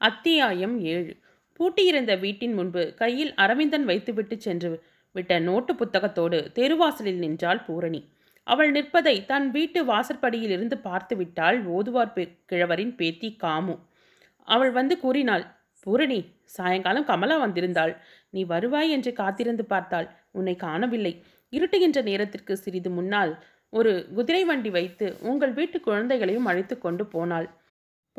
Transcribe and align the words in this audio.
அத்தியாயம் 0.00 0.80
ஏழு. 0.80 1.16
பூட்டியிருந்த 1.58 2.20
வீட்டின் 2.20 2.52
முன்பு 2.52 2.94
கையில் 2.94 3.34
அரவிந்தன் 3.34 3.84
வைத்துவிட்டு 3.84 4.40
சென்று 4.40 4.82
விட்ட 5.12 5.38
நோட்டு 5.38 5.74
புத்தகத்தோடு 5.74 6.50
தெருவாசலில் 6.54 7.18
நின்றாள் 7.18 7.60
பூரணி. 7.60 8.08
அவள் 8.42 8.70
நிற்பதை 8.70 9.24
தன் 9.24 9.50
வீட்டு 9.50 9.84
வாசற்படியில் 9.84 10.50
இருந்து 10.50 10.78
பார்த்து 10.78 11.16
விட்டாள் 11.16 11.66
ஓதுவார் 11.66 12.12
பெ- 12.14 12.38
கிழவரின் 12.46 12.94
பேத்தி 12.94 13.36
காமு. 13.42 13.78
அவள் 14.36 14.70
வந்து 14.70 14.98
கூறினாள் 14.98 15.46
பூரணி 15.80 16.24
சாயங்காலம் 16.44 17.04
கமலா 17.04 17.46
வந்திருந்தாள். 17.46 17.96
நீ 18.30 18.44
வருவாய் 18.44 18.90
என்று 18.90 19.12
காத்திருந்து 19.12 19.64
பார்த்தாள். 19.64 20.10
உன்னை 20.30 20.56
காணவில்லை. 20.56 21.22
இருட்டுகின்ற 21.50 22.02
நேரத்திற்கு 22.02 22.56
சிறிது 22.56 22.90
முன்னால் 22.90 23.44
ஒரு 23.70 24.08
குதிரை 24.14 24.44
வண்டி 24.44 24.70
வைத்து 24.70 25.16
உங்கள் 25.20 25.52
வீட்டு 25.52 25.80
குழந்தைகளையும் 25.80 26.44
அழைத்து 26.44 26.78
கொண்டு 26.78 27.06
போனாள். 27.06 27.50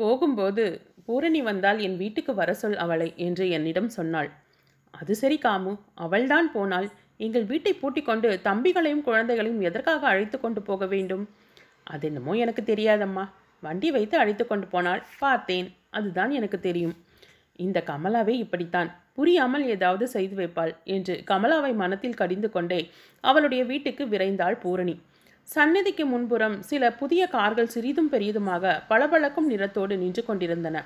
போகும்போது 0.02 0.64
பூரணி 1.06 1.40
வந்தால் 1.48 1.78
என் 1.86 1.98
வீட்டுக்கு 2.02 2.32
வர 2.40 2.50
சொல் 2.54 2.76
அவளை 2.84 3.08
என்று 3.26 3.44
என்னிடம் 3.56 3.90
சொன்னாள். 3.96 4.30
அது 4.94 5.12
சரி 5.20 5.38
காமு 5.44 5.72
அவள்தான் 6.04 6.48
போனாள். 6.56 6.88
எங்கள் 7.26 7.46
வீட்டை 7.50 7.72
பூட்டிக் 7.80 8.08
கொண்டு 8.08 8.28
தம்பிகளையும் 8.44 9.04
குழந்தைகளையும் 9.08 9.64
எதற்காக 9.68 10.06
அழைத்து 10.12 10.36
கொண்டு 10.40 10.60
போக 10.62 10.86
வேண்டும்? 10.86 11.24
அது 11.92 12.06
என்னமோ 12.08 12.32
எனக்கு 12.44 12.62
தெரியாதம்மா. 12.72 13.24
வண்டி 13.62 13.88
வைத்து 13.96 14.16
அழைத்து 14.18 14.44
கொண்டு 14.46 14.66
போனாள் 14.66 15.02
பார்த்தேன். 15.22 15.68
அதுதான் 15.98 16.32
எனக்கு 16.38 16.58
தெரியும். 16.60 16.94
இந்த 17.58 17.78
கமலாவே 17.90 18.34
இப்படித்தான். 18.44 18.90
புரியாமல் 19.16 19.64
ஏதாவது 19.74 20.04
செய்து 20.14 20.34
வைப்பாள் 20.38 20.72
என்று 20.94 21.14
கமலாவை 21.30 21.72
மனத்தில் 21.82 22.20
கடிந்து 22.20 22.48
கொண்டே 22.50 22.80
அவளுடைய 23.24 23.62
வீட்டுக்கு 23.64 24.04
விரைந்தாள் 24.06 24.56
பூரணி. 24.62 24.94
சந்நிதிக்கு 25.48 26.04
முன்புறம் 26.06 26.54
சில 26.62 26.90
புதிய 26.90 27.22
கார்கள் 27.26 27.72
சிறிதும் 27.74 28.10
பெரியதுமாக 28.12 28.74
பளபளக்கும் 28.88 29.48
நிறத்தோடு 29.50 29.94
நின்று 29.96 30.22
கொண்டிருந்தன. 30.24 30.76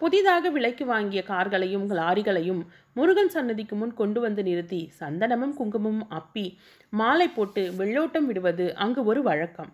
புதிதாக 0.00 0.50
விலைக்கு 0.50 0.84
வாங்கிய 0.84 1.20
கார்களையும் 1.22 1.86
லாரிகளையும் 1.98 2.62
முருகன் 2.92 3.32
சன்னதிக்கு 3.34 3.74
முன் 3.76 3.94
கொண்டு 3.94 4.20
வந்து 4.20 4.42
நிறுத்தி 4.42 4.80
சந்தனமும் 5.00 5.54
குங்குமமும் 5.58 6.06
அப்பி 6.18 6.46
மாலை 6.92 7.28
போட்டு 7.28 7.62
வெள்ளோட்டம் 7.78 8.26
விடுவது 8.30 8.66
அங்கு 8.74 9.04
ஒரு 9.04 9.22
வழக்கம். 9.22 9.70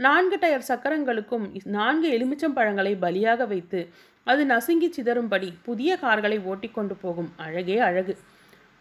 நான்கு 0.00 0.36
டயர் 0.42 0.68
சக்கரங்களுக்கும் 0.68 1.46
நான்கு 1.76 2.08
எலுமிச்சம் 2.16 2.56
பழங்களை 2.58 2.94
பலியாக 3.04 3.46
வைத்து 3.46 3.80
அது 4.26 4.42
நசுங்கி 4.46 4.88
சிதறும்படி 4.96 5.48
புதிய 5.62 5.96
கார்களை 5.96 6.38
ஓட்டிக்கொண்டு 6.50 6.94
போகும் 7.02 7.32
அழகே 7.36 7.78
அழகு. 7.88 8.14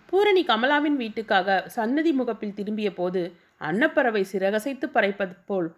பூரணி 0.09 0.43
கமலாவின் 0.49 0.97
வீட்டுக்காக 1.01 1.57
சன்னதி 1.75 2.11
முகப்பில் 2.11 2.57
திரும்பிய 2.57 2.89
போது 2.93 3.21
அன்னப்பறவை 3.61 4.25
சிறகசைத்து 4.31 4.87
பறைப்பது 4.93 5.35
போல். 5.45 5.69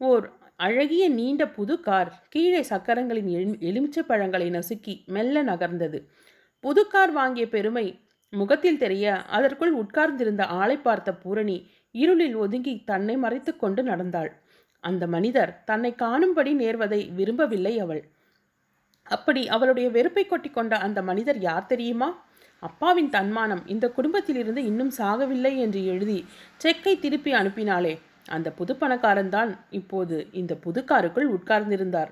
ஓர் 0.00 0.24
அழகிய 0.56 1.08
நீண்ட 1.08 1.48
புது 1.48 1.80
கார் 1.80 2.10
கீழே 2.28 2.62
சக்கரங்களின் 2.62 3.26
எலு 3.26 3.54
எலுமிச்சை 3.60 4.02
பழங்களை 4.02 4.50
நசுக்கி 4.50 5.04
மெல்ல 5.06 5.42
நகர்ந்தது. 5.42 5.98
புது 6.60 6.86
கார் 6.86 7.12
வாங்கிய 7.12 7.48
பெருமை 7.48 7.86
முகத்தில் 8.32 8.78
தெரிய 8.78 9.22
அதற்குள் 9.22 9.72
உட்கார்ந்திருந்த 9.72 10.44
ஆளை 10.44 10.76
பார்த்த 10.76 11.14
பூரணி 11.14 11.56
இருளில் 11.90 12.34
ஒதுங்கி 12.34 12.82
தன்னை 12.84 13.16
மறைத்து 13.16 13.56
கொண்டு 13.56 13.82
நடந்தாள். 13.82 14.30
அந்த 14.84 15.06
மனிதர் 15.06 15.64
தன்னை 15.64 15.94
காணும்படி 15.94 16.52
நேர்வதை 16.56 17.14
விரும்பவில்லை 17.14 17.78
அவள். 17.78 18.02
அப்படி 19.06 19.48
அவளுடைய 19.48 19.90
வெறுப்பை 19.90 20.26
கொட்டி 20.26 20.50
கொண்ட 20.50 20.76
அந்த 20.76 21.02
மனிதர் 21.02 21.38
யார் 21.38 21.66
தெரியுமா? 21.66 22.08
அப்பாவின் 22.64 23.10
தன்மானம் 23.10 23.62
இந்த 23.66 23.86
குடும்பத்திலிருந்து 23.88 24.60
இன்னும் 24.64 24.92
சாகவில்லை 24.98 25.52
என்று 25.56 25.80
எழுதி 25.86 26.18
செக்கை 26.56 26.94
திருப்பி 26.98 27.32
அனுப்பினாளே. 27.32 27.94
அந்த 28.28 28.48
புது 28.52 28.72
பணக்காரன்தான் 28.80 29.50
இப்போது 29.70 30.16
இந்த 30.32 30.52
புதுக்காருக்குள் 30.64 31.28
உட்கார்ந்திருந்தார். 31.36 32.10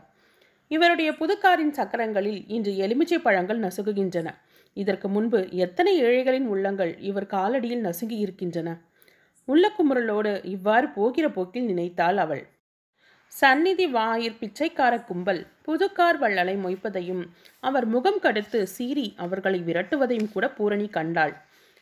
இவருடைய 0.71 1.11
புதுக்காரின் 1.13 1.75
சக்கரங்களில் 1.79 2.41
இன்று 2.49 2.73
எலுமிச்சை 2.77 3.19
பழங்கள் 3.19 3.61
நசுகுகின்றன 3.61 4.29
இதற்கு 4.77 5.07
முன்பு 5.09 5.39
எத்தனை 5.57 5.93
ஏழைகளின் 6.03 6.47
உள்ளங்கள் 6.47 6.93
இவர் 7.01 7.33
காலடியில் 7.35 7.85
நசுங்கி 7.89 8.19
இருக்கின்றன 8.19 8.69
உள்ளக்குமுறலோடு 9.49 10.33
இவ்வாறு 10.45 10.87
போகிற 10.89 11.27
போக்கில் 11.31 11.69
நினைத்தாள் 11.71 12.17
அவள். 12.17 12.43
சந்நிதி 13.33 13.87
வாயிற் 13.87 14.39
பிச்சைக்கார 14.41 14.95
கும்பல் 15.05 15.41
புதுக்கார் 15.67 16.19
வள்ளலை 16.23 16.55
மொய்ப்பதையும் 16.65 17.23
அவர் 17.61 17.87
முகம் 17.87 18.21
கடுத்து 18.23 18.61
சீறி 18.67 19.07
அவர்களை 19.17 19.61
விரட்டுவதையும் 19.61 20.33
கூட 20.33 20.47
பூரணி 20.49 20.89
கண்டாள். 20.89 21.35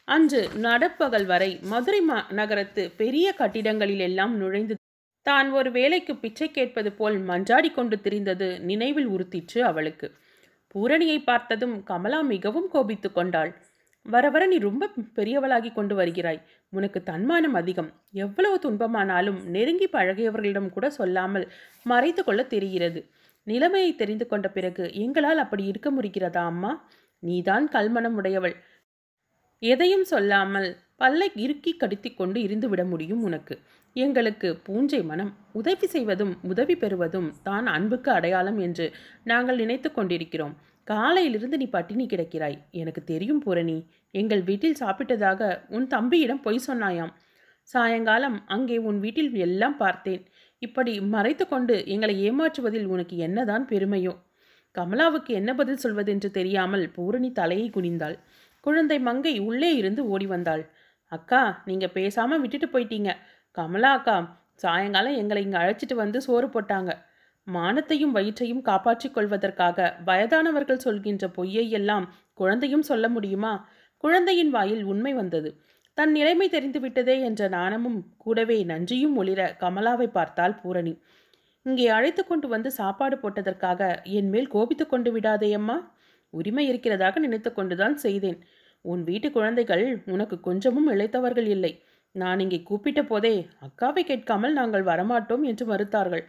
அன்று 0.08 0.40
நடப்பகல் 0.66 1.26
வரை 1.26 1.50
மதுரை 1.62 2.00
மா 2.00 2.18
நகரத்து 2.38 2.82
பெரிய 3.00 3.26
கட்டிடங்களில் 3.40 4.04
எல்லாம் 4.08 4.34
நுழைந்து 4.36 4.74
தான் 5.26 5.50
ஒரு 5.50 5.70
வேலைக்கு 5.70 6.12
பிச்சை 6.16 6.48
கேட்பது 6.50 6.92
போல் 6.92 7.16
மன்றாடி 7.30 7.70
கொண்டு 7.72 7.96
திரிந்தது 8.04 8.48
நினைவில் 8.60 9.08
உறுத்திற்று 9.14 9.60
அவளுக்கு. 9.70 10.08
பூரணியை 10.74 11.18
பார்த்ததும் 11.24 11.76
கமலா 11.82 12.20
மிகவும் 12.34 12.68
கோபித்து 12.68 13.10
கொண்டாள். 13.12 13.52
வர 14.06 14.30
வர 14.30 14.46
நீ 14.46 14.58
ரொம்ப 14.58 14.84
பெரியவளாகி 15.16 15.72
கொண்டு 15.72 15.94
வருகிறாய். 15.94 16.40
உனக்கு 16.72 17.02
தன்மானம் 17.02 17.54
அதிகம். 17.54 17.90
எவ்வளவு 18.12 18.56
துன்பமானாலும் 18.64 19.38
நெருங்கி 19.44 19.88
பழகியவர்களிடம் 19.92 20.70
கூட 20.70 20.90
சொல்லாமல் 20.90 21.46
மறைத்து 21.82 22.24
கொள்ள 22.24 22.42
தெரிகிறது. 22.44 23.00
நிலைமையை 23.46 23.94
தெரிந்து 23.94 24.26
கொண்ட 24.26 24.48
பிறகு 24.48 24.84
எங்களால் 24.94 25.38
அப்படி 25.38 25.64
இருக்க 25.64 25.90
முடிகிறதா 25.90 26.42
அம்மா? 26.44 26.72
நீதான் 27.22 27.68
கல்மனம் 27.72 28.16
உடையவள். 28.16 28.56
எதையும் 29.62 30.04
சொல்லாமல் 30.04 30.68
பல்லை 30.96 31.28
இறுக்கி 31.34 31.76
கடித்தி 31.76 32.10
கொண்டு 32.14 32.38
இருந்து 32.42 32.68
விட 32.68 32.84
முடியும் 32.84 33.22
உனக்கு. 33.22 33.54
எங்களுக்கு 33.96 34.48
பூஞ்சை 34.56 35.02
மனம் 35.02 35.32
உதவி 35.52 35.86
செய்வதும் 35.86 36.32
உதவி 36.42 36.76
பெறுவதும் 36.76 37.28
தான் 37.42 37.66
அன்புக்கு 37.66 38.10
அடையாளம் 38.10 38.58
என்று 38.58 38.86
நாங்கள் 39.24 39.56
நினைத்து 39.56 39.92
கொண்டிருக்கிறோம். 39.92 40.54
காலையிலிருந்து 40.84 41.56
நீ 41.56 41.66
பட்டினி 41.68 42.06
கிடக்கிறாய். 42.06 42.56
எனக்கு 42.70 43.04
தெரியும் 43.04 43.40
பூரணி 43.40 43.76
எங்கள் 44.10 44.42
வீட்டில் 44.42 44.80
சாப்பிட்டதாக 44.80 45.60
உன் 45.68 45.86
தம்பியிடம் 45.86 46.40
பொய் 46.40 46.66
சொன்னாயாம். 46.66 47.12
சாயங்காலம் 47.62 48.46
அங்கே 48.46 48.78
உன் 48.78 48.98
வீட்டில் 48.98 49.34
எல்லாம் 49.34 49.76
பார்த்தேன். 49.76 50.22
இப்படி 50.58 51.00
மறைத்து 51.00 51.48
கொண்டு 51.48 51.86
எங்களை 51.86 52.14
ஏமாற்றுவதில் 52.22 52.84
உனக்கு 52.84 53.16
என்னதான் 53.16 53.64
பெருமையோ? 53.68 54.14
கமலாவுக்கு 54.74 55.30
என்ன 55.30 55.54
பதில் 55.54 55.82
சொல்வதென்று 55.84 56.30
தெரியாமல் 56.30 56.84
பூரணி 56.90 57.30
தலையை 57.32 57.70
குனிந்தாள். 57.70 58.16
குழந்தை 58.60 58.98
மங்கை 58.98 59.38
உள்ளே 59.38 59.70
இருந்து 59.74 60.02
ஓடி 60.06 60.26
வந்தாள். 60.26 60.62
அக்கா 61.12 61.62
நீங்க 61.64 61.86
பேசாம 61.94 62.38
விட்டுட்டு 62.40 62.66
போயிட்டீங்க. 62.66 63.12
கமலா 63.50 63.92
அக்கா 63.92 64.16
சாயங்காலம் 64.54 65.16
எங்களை 65.16 65.42
இங்கே 65.42 65.58
அழைச்சிட்டு 65.58 65.94
வந்து 65.94 66.20
சோறு 66.20 66.46
போட்டாங்க. 66.46 66.90
மானத்தையும் 67.46 68.14
வயிற்றையும் 68.16 68.62
காப்பாற்றிக் 68.62 69.14
கொள்வதற்காக 69.14 69.96
வயதானவர்கள் 70.04 70.84
சொல்கின்ற 70.86 71.24
பொய்யை 71.28 71.70
எல்லாம் 71.70 72.06
குழந்தையும் 72.34 72.82
சொல்ல 72.82 73.08
முடியுமா? 73.08 73.52
குழந்தையின் 74.04 74.50
வாயில் 74.50 74.84
உண்மை 74.84 75.12
வந்தது. 75.12 75.50
தன் 75.98 76.12
நிலைமை 76.12 76.46
தெரிந்து 76.48 76.80
விட்டதே 76.80 77.16
என்ற 77.20 77.48
நாணமும் 77.48 77.98
கூடவே 78.16 78.58
நன்றியும் 78.64 79.16
ஒளிர 79.22 79.40
கமலாவை 79.60 80.06
பார்த்தாள் 80.06 80.54
பூரணி. 80.54 80.94
இங்கே 81.66 81.86
அழைத்து 81.88 82.22
கொண்டு 82.26 82.46
வந்து 82.48 82.70
சாப்பாடு 82.70 83.16
போட்டதற்காக 83.16 83.90
என் 84.18 84.28
மேல் 84.28 84.48
கோபித்து 84.48 84.84
கொண்டு 84.86 85.10
விடாதே 85.12 85.50
அம்மா. 85.52 85.76
உரிமை 86.32 86.64
இருக்கிறதாக 86.72 87.18
நினைத்து 87.18 87.50
கொண்டுதான் 87.52 87.96
செய்தேன். 87.96 88.38
உன் 88.84 89.02
வீட்டு 89.04 89.28
குழந்தைகள் 89.30 89.84
உனக்கு 90.04 90.40
கொஞ்சமும் 90.40 90.88
இழைத்தவர்கள் 90.90 91.46
இல்லை. 91.46 91.72
நான் 92.14 92.40
இங்கே 92.40 92.60
கூப்பிட்ட 92.62 93.00
போதே 93.02 93.34
அக்காவை 93.66 94.02
கேட்காமல் 94.04 94.52
நாங்கள் 94.52 94.84
வரமாட்டோம் 94.84 95.42
என்று 95.42 95.64
மறுத்தார்கள். 95.66 96.24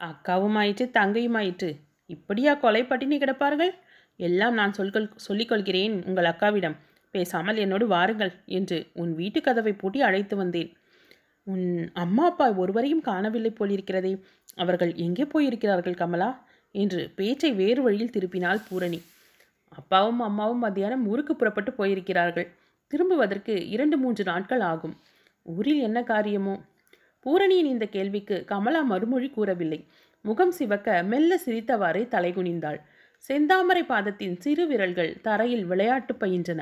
அக்காவும் 0.00 0.54
ஆயிற்று 0.54 0.90
தங்கையும் 0.90 1.34
ஆயிற்று 1.34 1.70
இப்படியா 2.06 2.54
கொலை 2.54 2.84
பட்டினி 2.84 3.16
கிடப்பார்கள்? 3.18 3.72
எல்லாம் 4.16 4.54
நான் 4.54 4.76
சொல்கொள் 4.76 5.08
சொல்லிக்கொள்கிறேன் 5.28 6.06
உங்கள் 6.06 6.24
அக்காவிடம். 6.24 6.76
பேசாமல் 7.10 7.56
என்னோடு 7.56 7.86
வாருங்கள் 7.86 8.32
என்று 8.44 8.78
உன் 8.92 9.14
வீட்டு 9.14 9.40
கதவை 9.40 9.72
பூட்டி 9.72 10.00
அழைத்து 10.00 10.36
வந்தேன். 10.36 10.70
உன் 11.46 11.90
அம்மா 11.94 12.24
அப்பா 12.24 12.46
ஒருவரையும் 12.52 13.00
காணவில்லை 13.00 13.52
போலிருக்கிறதே. 13.58 14.12
அவர்கள் 14.54 14.94
எங்கே 14.94 15.24
போயிருக்கிறார்கள் 15.24 15.94
கமலா? 15.94 16.30
என்று 16.74 17.12
பேச்சை 17.16 17.52
வேறு 17.52 17.82
வழியில் 17.82 18.14
திருப்பினாள் 18.16 18.64
பூரணி. 18.68 19.00
அப்பாவும் 19.68 20.20
அம்மாவும் 20.20 20.58
மத்தியானம் 20.58 21.06
ஊருக்கு 21.06 21.36
புறப்பட்டு 21.36 21.70
போயிருக்கிறார்கள். 21.72 22.48
திரும்புவதற்கு 22.90 23.68
இரண்டு 23.68 23.96
மூன்று 23.98 24.24
நாட்கள் 24.24 24.60
ஆகும். 24.60 24.94
ஊரில் 25.42 25.80
என்ன 25.80 26.02
காரியமோ? 26.02 26.54
பூரணியின் 27.20 27.66
இந்த 27.66 27.86
கேள்விக்கு 27.86 28.44
கமலா 28.44 28.80
மறுமொழி 28.80 29.28
கூறவில்லை. 29.30 29.86
முகம் 30.24 30.50
சிவக்க 30.50 31.02
மெல்ல 31.02 31.40
சிரித்தவாறே 31.46 32.02
தலைகுனிந்தாள் 32.14 32.80
செந்தாமரை 33.28 33.82
பாதத்தின் 33.86 34.36
சிறு 34.38 34.66
விரல்கள் 34.66 35.20
தரையில் 35.22 35.64
விளையாட்டு 35.64 36.14
பயின்றன. 36.14 36.60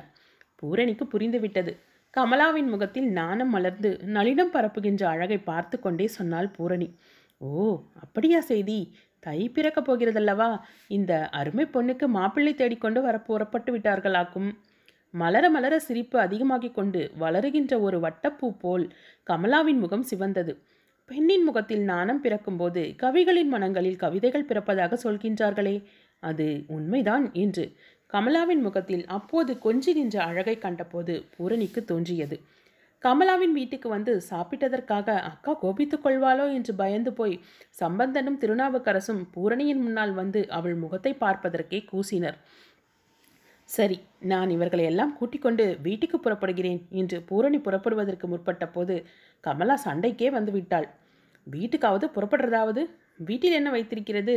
பூரணிக்கு 0.54 1.04
புரிந்துவிட்டது 1.04 1.72
கமலாவின் 2.14 2.68
முகத்தில் 2.68 3.08
நாணம் 3.10 3.50
மலர்ந்து 3.50 3.90
நளினம் 4.06 4.52
பரப்புகின்ற 4.52 5.02
அழகை 5.04 5.38
பார்த்து 5.38 5.76
கொண்டே 5.80 6.06
சொன்னாள் 6.06 6.48
பூரணி. 6.48 6.88
ஓ 7.38 7.82
அப்படியா 8.02 8.40
செய்தி. 8.40 8.78
தை 9.18 9.48
பிறக்கப் 9.48 9.88
போகிறதல்லவா? 9.88 10.60
இந்த 10.88 11.28
அருமை 11.28 11.64
பொண்ணுக்கு 11.74 12.06
மாப்பிள்ளை 12.06 12.54
தேடிக்கொண்டு 12.54 13.02
வர 13.02 13.20
புறப்பட்டு 13.20 13.78
விட்டார்களாக்கும். 13.78 14.50
மலர 15.14 15.50
மலர 15.50 15.74
சிரிப்பு 15.78 16.18
அதிகமாகிக் 16.18 16.74
கொண்டு 16.74 17.10
வளருகின்ற 17.18 17.80
ஒரு 17.80 17.98
வட்டப்பூ 17.98 18.48
போல் 18.58 18.84
கமலாவின் 19.26 19.78
முகம் 19.78 20.06
சிவந்தது. 20.10 20.52
பெண்ணின் 21.08 21.44
முகத்தில் 21.44 21.84
நாணம் 21.84 22.20
பிறக்கும்போது 22.20 22.82
கவிகளின் 23.02 23.48
மனங்களில் 23.48 23.96
கவிதைகள் 23.96 24.48
பிறப்பதாக 24.48 24.98
சொல்கின்றார்களே 25.04 25.76
அது 26.22 26.46
உண்மைதான் 26.66 27.26
என்று 27.34 27.64
கமலாவின் 28.12 28.62
முகத்தில் 28.62 29.04
அப்போது 29.06 29.52
கொஞ்சி 29.64 29.92
நின்ற 29.94 30.16
அழகை 30.22 30.58
கண்டபோது 30.58 31.14
பூரணிக்கு 31.36 31.84
தோன்றியது. 31.84 32.36
கமலாவின் 33.04 33.52
வீட்டுக்கு 33.52 33.88
வந்து 33.88 34.12
சாப்பிட்டதற்காக 34.30 35.08
அக்கா 35.22 35.52
கோபித்துக் 35.54 36.04
கொள்வாளோ? 36.06 36.46
என்று 36.52 36.74
பயந்து 36.74 37.12
போய் 37.12 37.34
சம்பந்தனும் 37.70 38.38
திருநாவுக்கரசும் 38.40 39.22
பூரணியின் 39.34 39.82
முன்னால் 39.82 40.12
வந்து 40.12 40.42
அவள் 40.48 40.74
முகத்தை 40.74 41.12
பார்ப்பதற்கே 41.14 41.80
கூசினர். 41.84 42.38
சரி 43.68 43.96
நான் 44.32 44.50
இவர்களை 44.50 44.84
எல்லாம் 44.84 45.16
கூட்டிக் 45.18 45.44
கொண்டு 45.44 45.64
வீட்டுக்கு 45.82 46.16
புறப்படுகிறேன் 46.20 46.80
என்று 46.90 47.16
பூரணி 47.20 47.58
புறப்படுவதற்கு 47.58 48.26
முற்பட்ட 48.26 48.64
போது 48.68 48.94
கமலா 49.44 49.76
சண்டைக்கே 49.84 50.28
வந்துவிட்டாள். 50.36 50.86
வீட்டுக்காவது 51.46 52.06
புறப்படுறதாவது? 52.16 52.82
வீட்டில் 53.28 53.52
என்ன 53.52 53.70
வைத்திருக்கிறது? 53.70 54.36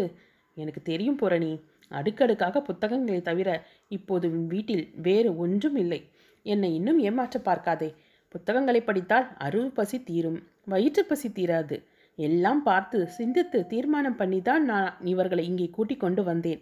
எனக்கு 0.57 0.81
தெரியும் 0.81 1.15
பூரணி 1.15 1.51
அடுக்கடுக்காக 1.91 2.61
புத்தகங்களை 2.61 3.21
தவிர 3.21 3.49
இப்போது 3.87 4.27
வீட்டில் 4.53 4.83
வேறு 5.01 5.29
ஒன்றும் 5.37 5.75
இல்லை. 5.75 6.01
என்னை 6.45 6.69
இன்னும் 6.75 6.99
ஏமாற்ற 6.99 7.37
பார்க்காதே. 7.39 7.89
புத்தகங்களை 8.35 8.81
படித்தால் 8.81 9.27
அருள் 9.37 9.71
பசி 9.71 9.97
தீரும் 10.03 10.39
வயிற்று 10.65 11.03
பசி 11.05 11.29
தீராது. 11.29 11.77
எல்லாம் 12.17 12.61
பார்த்து 12.63 12.97
சிந்தித்து 13.17 13.59
தீர்மானம் 13.67 14.15
பண்ணி 14.15 14.39
தான் 14.41 14.63
நான் 14.65 14.89
இவர்களை 15.03 15.43
இங்கே 15.45 15.67
கூட்டிக் 15.77 16.03
கொண்டு 16.03 16.23
வந்தேன். 16.23 16.61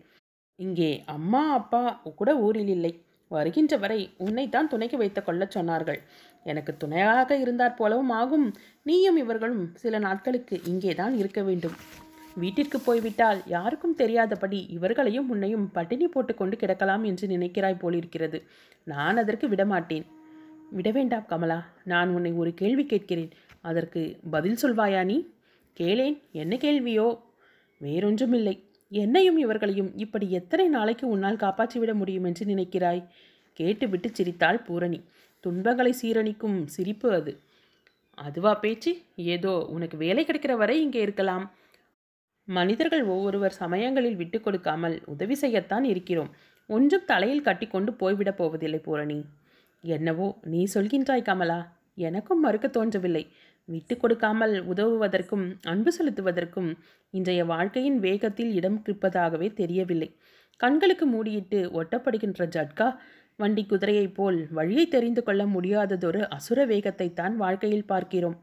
இங்கே 0.57 1.03
அம்மா 1.05 1.53
அப்பா 1.53 2.01
கூட 2.15 2.37
ஊரில் 2.37 2.67
இல்லை. 2.67 3.01
வருகின்ற 3.27 3.77
வரை 3.77 4.09
உன்னைத்தான் 4.17 4.67
துணைக்கு 4.67 4.97
வைத்து 4.97 5.23
கொள்ள 5.23 5.47
சொன்னார்கள். 5.55 5.99
எனக்கு 6.43 6.77
துணையாக 6.77 7.37
இருந்தாற் 7.37 7.75
போலவும் 7.75 8.09
ஆகும். 8.09 8.53
நீயும் 8.83 9.17
இவர்களும் 9.17 9.75
சில 9.75 9.99
நாட்களுக்கு 9.99 10.61
இங்கே 10.63 10.95
தான் 10.95 11.15
இருக்க 11.15 11.43
வேண்டும். 11.43 11.73
வீட்டிற்கு 12.35 12.79
போய்விட்டால் 12.79 13.41
யாருக்கும் 13.45 13.95
தெரியாதபடி 13.95 14.65
இவர்களையும் 14.69 15.29
உன்னையும் 15.29 15.71
பட்டினி 15.71 16.07
போட்டுக்கொண்டு 16.07 16.57
கிடக்கலாம் 16.57 17.03
என்று 17.03 17.27
நினைக்கிறாய் 17.27 17.79
போலிருக்கிறது. 17.79 18.43
நான் 18.83 19.17
அதற்கு 19.17 19.47
விடமாட்டேன். 19.47 20.05
விட 20.69 20.91
வேண்டாம் 20.91 21.25
கமலா. 21.25 21.65
நான் 21.83 22.09
உன்னை 22.09 22.31
ஒரு 22.31 22.53
கேள்வி 22.53 22.85
கேட்கிறேன். 22.85 23.29
அதற்கு 23.61 24.17
பதில் 24.31 24.57
சொல்வாயா 24.61 25.05
நீ? 25.05 25.27
கேளேன். 25.79 26.21
என்ன 26.31 26.55
கேள்வியோ? 26.55 27.21
வேறொன்றுமில்லை. 27.81 28.66
என்னையும் 28.91 29.37
இவர்களையும் 29.37 29.97
இப்படி 29.97 30.31
எத்தனை 30.31 30.67
நாளைக்கு 30.67 31.07
உன்னால் 31.07 31.35
காப்பாற்றிவிட 31.35 31.93
முடியும் 31.93 32.23
என்று 32.23 32.45
நினைக்கிறாய்? 32.45 33.07
கேட்டுவிட்டு 33.53 34.09
சிரித்தாள் 34.13 34.61
பூரணி. 34.61 35.01
துன்பங்களை 35.39 35.93
சீரணிக்கும் 36.01 36.65
சிரிப்பு 36.65 37.11
அது. 37.11 37.39
அதுவா 38.17 38.53
பேச்சு? 38.53 39.01
ஏதோ 39.15 39.65
உனக்கு 39.69 39.97
வேலை 39.97 40.25
கிடைக்கிற 40.25 40.57
வரை 40.57 40.81
இங்கே 40.81 41.01
இருக்கலாம். 41.01 41.51
மனிதர்கள் 42.47 43.03
ஒவ்வொருவர் 43.03 43.51
சமயங்களில் 43.51 44.15
விட்டு 44.15 44.41
கொடுக்காமல் 44.41 45.01
உதவி 45.05 45.37
செய்யத்தான் 45.41 45.83
இருக்கிறோம். 45.83 46.31
ஒன்றும் 46.67 47.05
தலையில் 47.05 47.41
கட்டிக்கொண்டு 47.41 47.91
போய்விடப் 47.91 48.35
போவதில்லை 48.35 48.79
பூரணி. 48.79 49.25
என்னவோ 49.81 50.37
நீ 50.43 50.67
சொல்கின்றாய் 50.73 51.21
கமலா. 51.21 51.59
எனக்கும் 51.95 52.39
மறுக்க 52.39 52.67
தோன்றவில்லை. 52.67 53.27
விட்டு 53.69 53.95
கொடுக்காமல் 53.97 54.55
உதவுவதற்கும் 54.67 55.45
அன்பு 55.63 55.91
செலுத்துவதற்கும் 55.97 56.69
இன்றைய 57.13 57.41
வாழ்க்கையின் 57.45 57.99
வேகத்தில் 57.99 58.51
இடம் 58.53 58.79
இருப்பதாகவே 58.83 59.47
தெரியவில்லை. 59.53 60.09
கண்களுக்கு 60.59 61.05
மூடியிட்டு 61.05 61.59
ஒட்டப்படுகின்ற 61.79 62.43
ஜட்கா 62.55 62.87
வண்டி 63.39 63.63
குதிரையைப் 63.63 64.15
போல் 64.15 64.39
வழியை 64.51 64.85
தெரிந்து 64.87 65.21
கொள்ள 65.23 65.41
முடியாததொரு 65.45 66.21
அசுர 66.27 66.59
வேகத்தை 66.65 67.07
தான் 67.13 67.35
வாழ்க்கையில் 67.35 67.85
பார்க்கிறோம். 67.85 68.37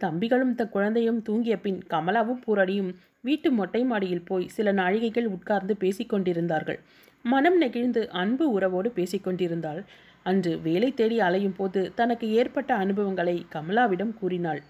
தம்பிகளும் 0.00 0.54
த 0.54 0.62
குழந்தையும் 0.68 1.20
தூங்கிய 1.22 1.54
பின் 1.58 1.78
கமலாவும் 1.88 2.42
பூரடியும் 2.46 2.90
வீட்டு 3.20 3.48
மொட்டை 3.52 3.82
மாடியில் 3.84 4.26
போய் 4.26 4.46
சில 4.48 4.72
நாழிகைகள் 4.72 5.28
உட்கார்ந்து 5.28 5.74
பேசிக்கொண்டிருந்தார்கள் 5.80 6.78
மனம் 7.24 7.56
நெகிழ்ந்து 7.56 8.10
அன்பு 8.10 8.44
உறவோடு 8.50 8.88
பேசிக்கொண்டிருந்தாள். 8.94 9.80
அன்று 10.22 10.60
வேலை 10.60 10.94
தேடி 10.94 11.20
அலையும் 11.20 11.56
போது 11.56 11.92
தனக்கு 11.94 12.30
ஏற்பட்ட 12.30 12.74
அனுபவங்களை 12.74 13.46
கமலாவிடம் 13.52 14.14
கூறினாள். 14.14 14.62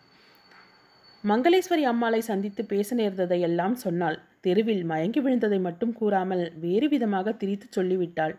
மங்களேஸ்வரி 1.25 1.83
அம்மாளை 1.83 2.21
சந்தித்து 2.21 2.65
பேச 2.65 2.97
நேர்ந்ததையெல்லாம் 2.97 3.73
சொன்னாள். 3.73 4.19
தெருவில் 4.41 4.85
மயங்கி 4.85 5.21
விழுந்ததை 5.21 5.61
மட்டும் 5.61 5.93
கூறாமல் 5.93 6.53
வேறு 6.61 6.89
விதமாக 6.89 7.33
திரித்து 7.33 7.67
சொல்லிவிட்டாள். 7.71 8.35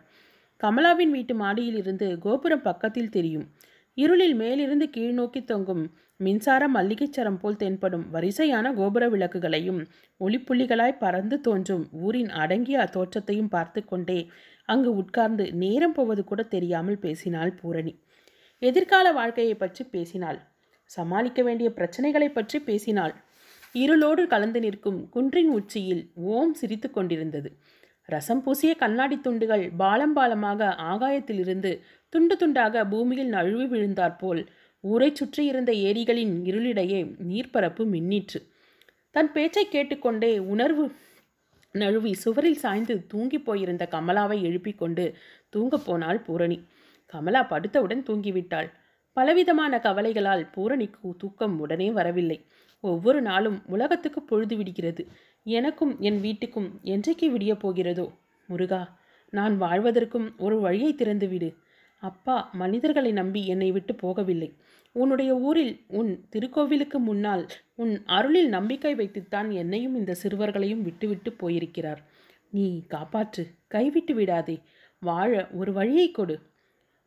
கமலாவின் 0.64 1.10
வீட்டு 1.10 1.34
மாடியிலிருந்து 1.36 2.18
கோபுரம் 2.18 2.62
பக்கத்தில் 2.62 3.10
தெரியும். 3.10 3.46
இருளில் 3.94 4.36
மேலிருந்து 4.36 4.90
கீழ்நோக்கி 4.98 5.44
தொங்கும் 5.44 5.84
மின்சார 6.19 6.63
மல்லிகைச்சரம் 6.68 7.38
போல் 7.38 7.57
தென்படும் 7.57 8.06
வரிசையான 8.12 8.74
கோபுர 8.74 9.04
விளக்குகளையும் 9.10 9.80
ஒளிப்புள்ளிகளாய் 10.21 11.00
பறந்து 11.00 11.36
தோன்றும் 11.42 11.86
ஊரின் 12.01 12.31
அடங்கிய 12.42 12.88
தோற்றத்தையும் 12.92 13.50
பார்த்து 13.50 13.81
கொண்டே 13.86 14.19
அங்கு 14.69 14.92
உட்கார்ந்து 14.95 15.45
நேரம் 15.54 15.95
போவது 15.98 16.24
கூட 16.24 16.42
தெரியாமல் 16.45 17.00
பேசினாள் 17.00 17.54
பூரணி. 17.56 17.94
எதிர்கால 18.62 19.07
வாழ்க்கையை 19.12 19.56
பற்றி 19.56 19.83
பேசினாள். 19.86 20.39
சமாளிக்க 20.92 21.39
வேண்டிய 21.44 21.69
பிரச்சனைகளை 21.69 22.30
பற்றி 22.30 22.57
பேசினாள். 22.60 23.13
இருளோடு 23.75 24.24
கலந்து 24.27 24.60
நிற்கும் 24.60 25.00
குன்றின் 25.10 25.51
உச்சியில் 25.51 26.04
ஓம் 26.30 26.54
சிரித்து 26.54 26.89
கொண்டிருந்தது. 26.92 27.50
ரசம் 28.10 28.42
பூசிய 28.42 28.72
கண்ணாடி 28.75 29.18
துண்டுகள் 29.19 29.63
பாலம் 29.77 30.13
பாலமாக 30.13 30.69
ஆகாயத்திலிருந்து 30.92 31.72
துண்டு 32.13 32.36
துண்டாக 32.36 32.83
பூமியில் 32.86 33.30
நழுவி 33.30 33.65
விழுந்தாற்போல் 33.65 34.42
ஊரைச் 34.81 35.16
சுற்றி 35.16 35.46
இருந்த 35.46 35.74
ஏரிகளின் 35.74 36.44
இருளிடையே 36.44 37.16
நீர்ப்பரப்பு 37.30 37.86
மின்னிற்று. 37.86 38.52
தன் 39.12 39.31
பேச்சை 39.31 39.68
கேட்டுக்கொண்டே 39.68 40.38
உணர்வு 40.38 40.92
நழுவி 41.72 42.14
சுவரில் 42.14 42.56
சாய்ந்து 42.56 43.08
தூங்கிப் 43.08 43.46
போயிருந்த 43.46 43.88
கமலாவை 43.92 44.42
எழுப்பிக் 44.42 44.78
கொண்டு 44.78 45.16
தூங்கப் 45.50 45.86
போனாள் 45.86 46.20
பூரணி. 46.20 46.66
கமலா 47.06 47.48
படுத்தவுடன் 47.50 48.04
தூங்கிவிட்டாள். 48.04 48.72
பலவிதமான 49.12 49.80
கவலைகளால் 49.80 50.52
பூரணிக்கு 50.52 51.16
தூக்கம் 51.18 51.60
உடனே 51.60 51.92
வரவில்லை. 51.92 52.46
ஒவ்வொரு 52.80 53.22
நாளும் 53.22 53.62
உலகத்துக்கு 53.66 54.22
பொழுது 54.22 54.58
விடுகிறது. 54.58 55.08
எனக்கும் 55.44 56.00
என் 56.00 56.22
வீட்டுக்கும் 56.22 56.82
என்றைக்கு 56.82 57.30
விடியப் 57.30 57.68
போகிறதோ? 57.68 58.12
முருகா 58.48 59.00
நான் 59.30 59.62
வாழ்வதற்கும் 59.62 60.38
ஒரு 60.38 60.60
வழியை 60.60 60.94
திறந்து 60.94 61.28
விடு 61.28 61.56
அப்பா 62.01 62.50
மனிதர்களை 62.54 63.12
நம்பி 63.12 63.48
என்னை 63.48 63.72
விட்டு 63.72 63.94
போகவில்லை. 63.94 64.50
உன்னுடைய 64.92 65.31
ஊரில் 65.38 65.74
உன் 65.88 66.12
திருக்கோவிலுக்கு 66.31 66.98
முன்னால் 66.98 67.48
உன் 67.75 67.94
அருளில் 68.06 68.50
நம்பிக்கை 68.50 68.96
வைத்துத்தான் 68.96 69.51
என்னையும் 69.51 69.96
இந்த 69.96 70.16
சிறுவர்களையும் 70.24 70.81
விட்டுவிட்டு 70.81 71.31
போயிருக்கிறார். 71.34 72.01
நீ 72.50 72.84
காப்பாற்று 72.90 73.44
கைவிட்டு 73.68 74.13
விடாதே. 74.13 74.60
வாழ 75.00 75.48
ஒரு 75.51 75.74
வழியை 75.74 76.12
கொடு. 76.12 76.36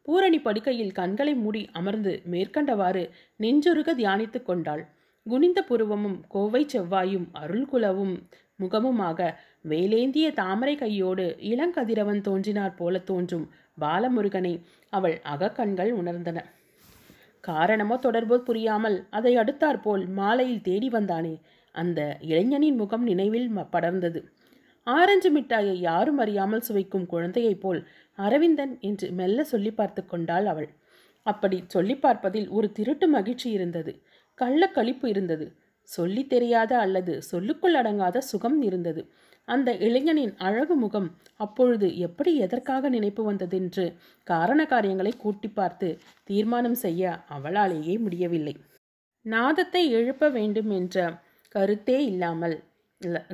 பூரணி 0.02 0.38
படுக்கையில் 0.40 0.92
கண்களை 0.92 1.34
மூடி 1.34 1.68
அமர்ந்து 1.72 2.22
மேற்கண்டவாறு 2.30 3.10
நெஞ்சொருக 3.36 3.90
தியானித்து 3.94 4.42
கொண்டாள். 4.42 4.84
குனிந்த 5.26 5.60
புருவமும் 5.68 6.20
கோவை 6.28 6.66
செவ்வாயும் 6.72 7.26
அருள்குலவும் 7.40 8.14
முகமுமாக 8.62 9.20
வேலேந்திய 9.68 10.32
தாமரை 10.32 10.74
கையோடு 10.76 11.36
இளங்கதிரவன் 11.40 12.20
தோன்றினார் 12.20 12.74
போல 12.74 12.98
தோன்றும் 12.98 13.46
பாலமுருகனை. 13.78 14.54
அவள் 14.92 15.20
அகக்கண்கள் 15.24 15.92
உணர்ந்தன. 15.92 16.38
காரணமோ 17.40 17.96
தொடர்போ 18.02 18.36
புரியாமல் 18.38 19.06
அதை 19.10 19.36
அடுத்தாற்போல் 19.36 20.08
மாலையில் 20.08 20.62
தேடி 20.62 20.88
வந்தானே. 20.88 21.34
அந்த 21.74 22.18
இளைஞனின் 22.20 22.76
முகம் 22.76 23.02
நினைவில் 23.02 23.48
படர்ந்தது. 23.72 24.20
ஆரஞ்சு 24.86 25.30
மிட்டாயை 25.30 25.80
யாரும் 25.80 26.18
அறியாமல் 26.18 26.60
சுவைக்கும் 26.60 27.06
குழந்தையைப் 27.06 27.60
போல் 27.60 27.80
அரவிந்தன் 28.18 28.78
என்று 28.80 29.10
மெல்ல 29.10 29.44
சொல்லி 29.44 29.72
பார்த்து 29.72 30.06
கொண்டாள் 30.06 30.46
அவள். 30.46 30.68
அப்படி 31.26 31.64
சொல்லி 31.66 31.94
பார்ப்பதில் 31.96 32.48
ஒரு 32.48 32.72
திருட்டு 32.72 33.08
மகிழ்ச்சி 33.08 33.50
இருந்தது. 33.50 33.92
கள்ளக்களிப்பு 34.40 35.06
இருந்தது. 35.06 35.46
சொல்லி 35.88 36.26
தெரியாத 36.26 36.78
அல்லது 36.78 37.22
சொல்லுக்குள் 37.22 37.74
அடங்காத 37.74 38.18
சுகம் 38.18 38.62
இருந்தது. 38.62 39.02
அந்த 39.48 39.70
இளைஞனின் 39.86 40.34
அழகு 40.38 40.74
முகம் 40.74 41.08
அப்பொழுது 41.36 41.86
எப்படி 41.98 42.32
எதற்காக 42.36 42.88
நினைப்பு 42.88 43.22
வந்ததென்று 43.24 43.84
காரண 44.26 44.60
காரியங்களை 44.64 45.12
கூட்டி 45.16 45.48
பார்த்து 45.50 45.88
தீர்மானம் 46.24 46.78
செய்ய 46.84 47.02
அவளாலேயே 47.36 47.94
முடியவில்லை. 47.98 48.54
நாதத்தை 49.24 49.82
எழுப்ப 49.90 50.28
வேண்டும் 50.30 50.70
என்ற 50.70 50.96
கருத்தே 51.54 51.98
இல்லாமல் 52.04 52.56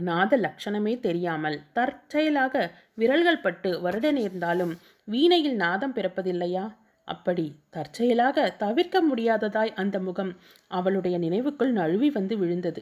நாத 0.08 0.32
லட்சணமே 0.36 0.92
தெரியாமல் 1.00 1.56
தற்செயலாக 1.72 2.54
விரல்கள் 2.94 3.42
பட்டு 3.42 3.70
வருட 3.80 4.06
நேர்ந்தாலும் 4.12 4.72
வீணையில் 5.08 5.56
நாதம் 5.56 5.94
பிறப்பதில்லையா? 5.94 6.64
அப்படி 7.08 7.44
தற்செயலாக 7.70 8.46
தவிர்க்க 8.58 8.96
முடியாததாய் 9.02 9.72
அந்த 9.74 9.96
முகம் 10.00 10.32
அவளுடைய 10.70 11.16
நினைவுக்குள் 11.18 11.72
நழுவி 11.72 12.08
வந்து 12.10 12.34
விழுந்தது. 12.36 12.80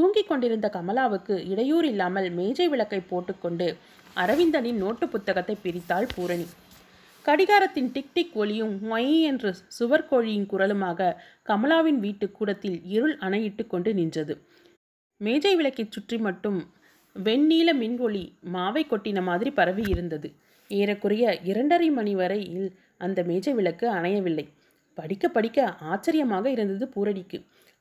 தூங்கிக் 0.00 0.28
கொண்டிருந்த 0.28 0.70
கமலாவுக்கு 0.72 1.34
இடையூறு 1.50 1.88
இல்லாமல் 1.88 2.30
மேஜை 2.30 2.68
விளக்கை 2.68 3.00
போட்டுக்கொண்டு 3.00 3.66
அரவிந்தனின் 4.16 4.80
நோட்டு 4.82 5.08
புத்தகத்தை 5.08 5.56
பிரித்தாள் 5.62 6.06
பூரணி. 6.14 6.46
கடிகாரத்தின் 7.24 7.90
டிக் 7.92 8.12
டிக் 8.12 8.36
ஒலியும் 8.36 8.74
மொய் 8.90 9.20
என்று 9.20 9.50
சுவர்கோழியின் 9.78 10.46
குரலுமாக 10.52 11.08
கமலாவின் 11.48 11.98
வீட்டு 11.98 12.30
கூடத்தில் 12.30 12.78
இருள் 12.84 13.16
அணையிட்டு 13.18 13.66
கொண்டு 13.66 13.94
நின்றது. 13.94 14.34
மேஜை 15.20 15.52
விளக்கைச் 15.56 15.92
சுற்றி 15.92 16.18
மட்டும் 16.18 16.58
வெண்ணீல 17.16 17.70
மின் 17.72 17.98
மாவை 18.52 18.82
கொட்டின 18.84 19.22
மாதிரி 19.22 19.50
பரவி 19.50 19.84
இருந்தது. 19.86 20.30
ஏறக்குறைய 20.70 21.38
இரண்டரை 21.44 21.90
மணி 21.90 22.14
வரையில் 22.14 22.68
அந்த 22.98 23.22
மேஜை 23.22 23.52
விளக்கு 23.52 23.88
அணையவில்லை. 23.88 24.46
படிக்க 24.98 25.28
படிக்க 25.28 25.74
ஆச்சரியமாக 25.92 26.50
இருந்தது 26.50 26.86
பூரடிக்கு 26.94 27.38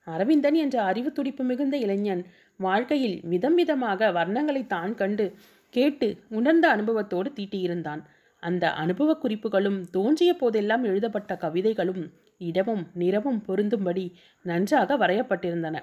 அரவிந்தன் 0.10 0.58
என்ற 0.64 0.78
அறிவு 0.84 1.10
துடிப்பு 1.12 1.44
மிகுந்த 1.44 1.76
இளைஞன் 1.78 2.24
வாழ்க்கையில் 2.60 3.18
விதம் 3.24 3.58
விதமாக 3.60 4.12
வர்ணங்களை 4.12 4.64
தான் 4.68 4.94
கண்டு 4.96 5.26
கேட்டு 5.74 6.08
உணர்ந்த 6.30 6.66
அனுபவத்தோடு 6.76 7.30
தீட்டியிருந்தான். 7.36 8.02
அந்த 8.44 8.66
அனுபவ 8.74 9.16
குறிப்புகளும் 9.16 9.80
தோன்றிய 9.92 10.32
போதெல்லாம் 10.34 10.84
எழுதப்பட்ட 10.84 11.32
கவிதைகளும் 11.36 12.04
இடமும் 12.42 12.84
நிறமும் 12.94 13.40
பொருந்தும்படி 13.48 14.06
நன்றாக 14.46 14.98
வரையப்பட்டிருந்தன. 14.98 15.78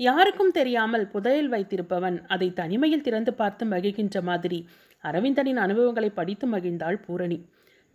யாருக்கும் 0.00 0.52
தெரியாமல் 0.52 1.04
புதையல் 1.06 1.50
வைத்திருப்பவன் 1.50 2.16
அதை 2.26 2.48
தனிமையில் 2.52 3.04
திறந்து 3.06 3.32
பார்த்து 3.34 3.64
மகிழ்கின்ற 3.66 4.20
மாதிரி 4.22 4.58
அரவிந்தனின் 5.04 5.60
அனுபவங்களை 5.64 6.10
படித்து 6.10 6.46
மகிழ்ந்தாள் 6.46 6.98
பூரணி. 7.06 7.38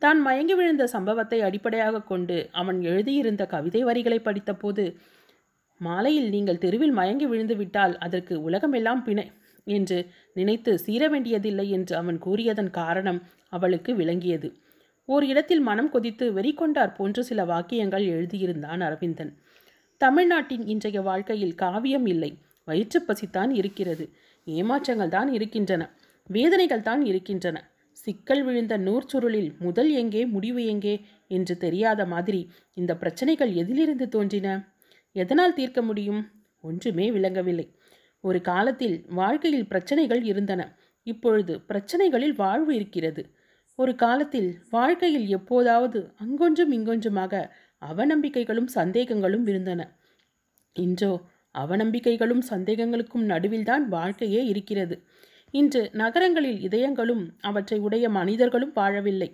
தான் 0.02 0.20
மயங்கி 0.22 0.54
விழுந்த 0.54 0.84
சம்பவத்தை 0.88 1.40
அடிப்படையாக 1.42 2.04
கொண்டு 2.04 2.38
அவன் 2.52 2.80
எழுதியிருந்த 2.82 3.44
கவிதை 3.46 3.82
வரிகளை 3.84 4.20
படித்தபோது 4.24 4.84
மாலையில் 5.82 6.30
நீங்கள் 6.30 6.62
தெருவில் 6.64 6.98
மயங்கி 7.00 7.26
விழுந்து 7.26 7.56
விட்டால் 7.56 7.94
அதற்கு 7.98 8.34
உலகமெல்லாம் 8.48 9.04
பிணை 9.04 9.26
என்று 9.68 9.98
நினைத்து 10.34 10.72
சீர 10.78 11.04
வேண்டியதில்லை 11.10 11.66
என்று 11.70 11.94
அவன் 11.96 12.18
கூறியதன் 12.18 12.72
காரணம் 12.80 13.20
அவளுக்கு 13.50 13.92
விளங்கியது. 13.96 14.50
ஓர் 15.10 15.24
இடத்தில் 15.24 15.64
மனம் 15.70 15.90
கொதித்து 15.90 16.26
வெறி 16.34 16.52
கொண்டார் 16.54 16.96
போன்ற 16.98 17.22
சில 17.22 17.44
வாக்கியங்கள் 17.46 18.06
எழுதியிருந்தான் 18.16 18.82
அரவிந்தன். 18.82 19.32
தமிழ்நாட்டின் 20.02 20.64
இன்றைய 20.66 21.00
வாழ்க்கையில் 21.02 21.56
காவியம் 21.56 22.06
இல்லை. 22.06 22.32
வயிற்றுப்பசித்தான் 22.68 23.52
இருக்கிறது. 23.60 24.06
ஏமாற்றங்கள் 24.48 25.14
தான் 25.18 25.30
இருக்கின்றன. 25.34 25.84
வேதனைகள் 26.30 26.88
தான் 26.90 27.02
இருக்கின்றன. 27.06 27.58
சிக்கல் 27.98 28.44
விழுந்த 28.44 28.74
நூற்சுருளில் 28.78 29.50
முதல் 29.60 29.90
எங்கே 29.94 30.22
முடிவு 30.26 30.62
எங்கே 30.66 30.96
என்று 31.32 31.56
தெரியாத 31.58 32.02
மாதிரி 32.06 32.42
இந்த 32.78 32.92
பிரச்சனைகள் 32.96 33.52
எதிலிருந்து 33.54 34.06
தோன்றின? 34.10 34.48
எதனால் 35.16 35.54
தீர்க்க 35.54 35.82
முடியும்? 35.82 36.22
ஒன்றுமே 36.64 37.12
விளங்கவில்லை. 37.12 37.76
ஒரு 38.20 38.42
காலத்தில் 38.42 39.06
வாழ்க்கையில் 39.10 39.68
பிரச்சனைகள் 39.68 40.24
இருந்தன. 40.24 40.78
இப்பொழுது 41.04 41.62
பிரச்சனைகளில் 41.68 42.36
வாழ்வு 42.36 42.76
இருக்கிறது. 42.76 43.22
ஒரு 43.76 43.96
காலத்தில் 43.96 44.58
வாழ்க்கையில் 44.70 45.28
எப்போதாவது 45.28 46.14
அங்கொன்றும் 46.18 46.72
இங்கொன்றுமாக 46.72 47.50
அவநம்பிக்கைகளும் 47.82 48.68
சந்தேகங்களும் 48.76 49.48
இருந்தன. 49.48 49.98
இன்றோ 50.74 51.22
அவநம்பிக்கைகளும் 51.56 52.44
சந்தேகங்களுக்கும் 52.50 53.26
நடுவில்தான் 53.26 53.86
வாழ்க்கையே 53.88 54.46
இருக்கிறது. 54.46 55.04
இன்று 55.52 55.90
நகரங்களில் 55.94 56.60
இதயங்களும் 56.62 57.24
அவற்றை 57.42 57.80
உடைய 57.80 58.10
மனிதர்களும் 58.10 58.76
வாழவில்லை. 58.76 59.30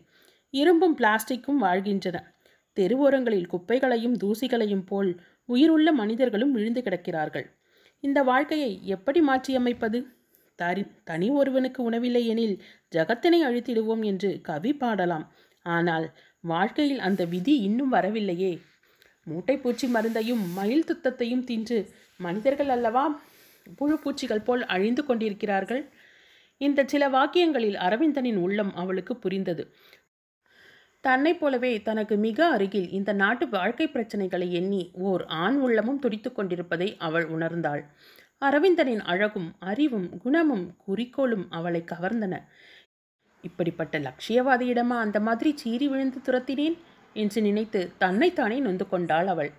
இரும்பும் 0.50 0.98
பிளாஸ்டிக்கும் 0.98 1.60
வாழ்கின்றன. 1.60 2.36
தெருவோரங்களில் 2.77 3.48
குப்பைகளையும் 3.48 4.17
தூசிகளையும் 4.24 4.86
போல் 4.86 5.22
உயிருள்ள 5.47 5.91
மனிதர்களும் 5.91 6.51
விழுந்து 6.51 6.81
கிடக்கிறார்கள். 6.81 7.47
இந்த 8.03 8.19
வாழ்க்கையை 8.23 8.71
எப்படி 8.85 9.19
மாற்றியமைப்பது? 9.21 9.99
தரி 10.59 10.83
தனி 11.03 11.27
ஒருவனுக்கு 11.29 11.79
உணவில்லை 11.89 12.23
எனில் 12.25 12.55
ஜகத்தினை 12.95 13.39
அழித்திடுவோம் 13.43 14.03
என்று 14.03 14.29
கவி 14.41 14.71
பாடலாம். 14.73 15.25
ஆனால் 15.65 16.07
வாழ்க்கையில் 16.43 16.99
அந்த 16.99 17.21
விதி 17.25 17.55
இன்னும் 17.59 17.93
வரவில்லையே. 17.93 18.53
மூட்டைப்பூச்சி 19.27 19.87
மருந்தையும் 19.87 20.43
மயில் 20.53 20.83
துத்தத்தையும் 20.83 21.43
தின்று 21.43 21.79
மனிதர்கள் 22.17 22.69
அல்லவா 22.69 23.03
புழு 23.77 23.95
பூச்சிகள் 23.99 24.43
போல் 24.43 24.63
அழிந்து 24.65 25.05
கொண்டிருக்கிறார்கள்? 25.05 25.83
இந்த 26.61 26.85
சில 26.85 27.03
வாக்கியங்களில் 27.09 27.77
அரவிந்தனின் 27.77 28.39
உள்ளம் 28.39 28.71
அவளுக்கு 28.75 29.13
புரிந்தது. 29.15 29.63
தன்னைப் 31.07 31.39
போலவே 31.39 31.81
தனக்கு 31.81 32.15
மிக 32.17 32.47
அருகில் 32.47 32.89
இந்த 32.89 33.13
நாட்டு 33.13 33.49
வாழ்க்கை 33.49 33.85
பிரச்சனைகளை 33.87 34.49
எண்ணி 34.49 34.91
ஓர் 34.93 35.25
ஆண் 35.25 35.57
உள்ளமும் 35.57 35.99
துடித்து 35.99 36.31
கொண்டிருப்பதை 36.31 36.95
அவள் 36.97 37.27
உணர்ந்தாள். 37.29 37.83
அரவிந்தனின் 38.41 39.03
அழகும் 39.03 39.55
அறிவும் 39.59 40.17
குணமும் 40.17 40.65
குறிக்கோளும் 40.77 41.45
அவளை 41.49 41.83
கவர்ந்தன. 41.85 42.35
இப்படிப்பட்ட 43.41 43.99
லட்சியவாதியிடமா 43.99 44.97
அந்த 44.97 45.19
மாதிரி 45.19 45.57
சீறி 45.57 45.87
விழுந்து 45.87 46.19
துரத்தினேன்? 46.25 46.77
என்று 47.13 47.41
நினைத்து 47.41 47.91
தன்னைத்தானே 47.97 48.59
நொந்து 48.59 48.89
கொண்டாள் 48.89 49.27
அவள். 49.27 49.51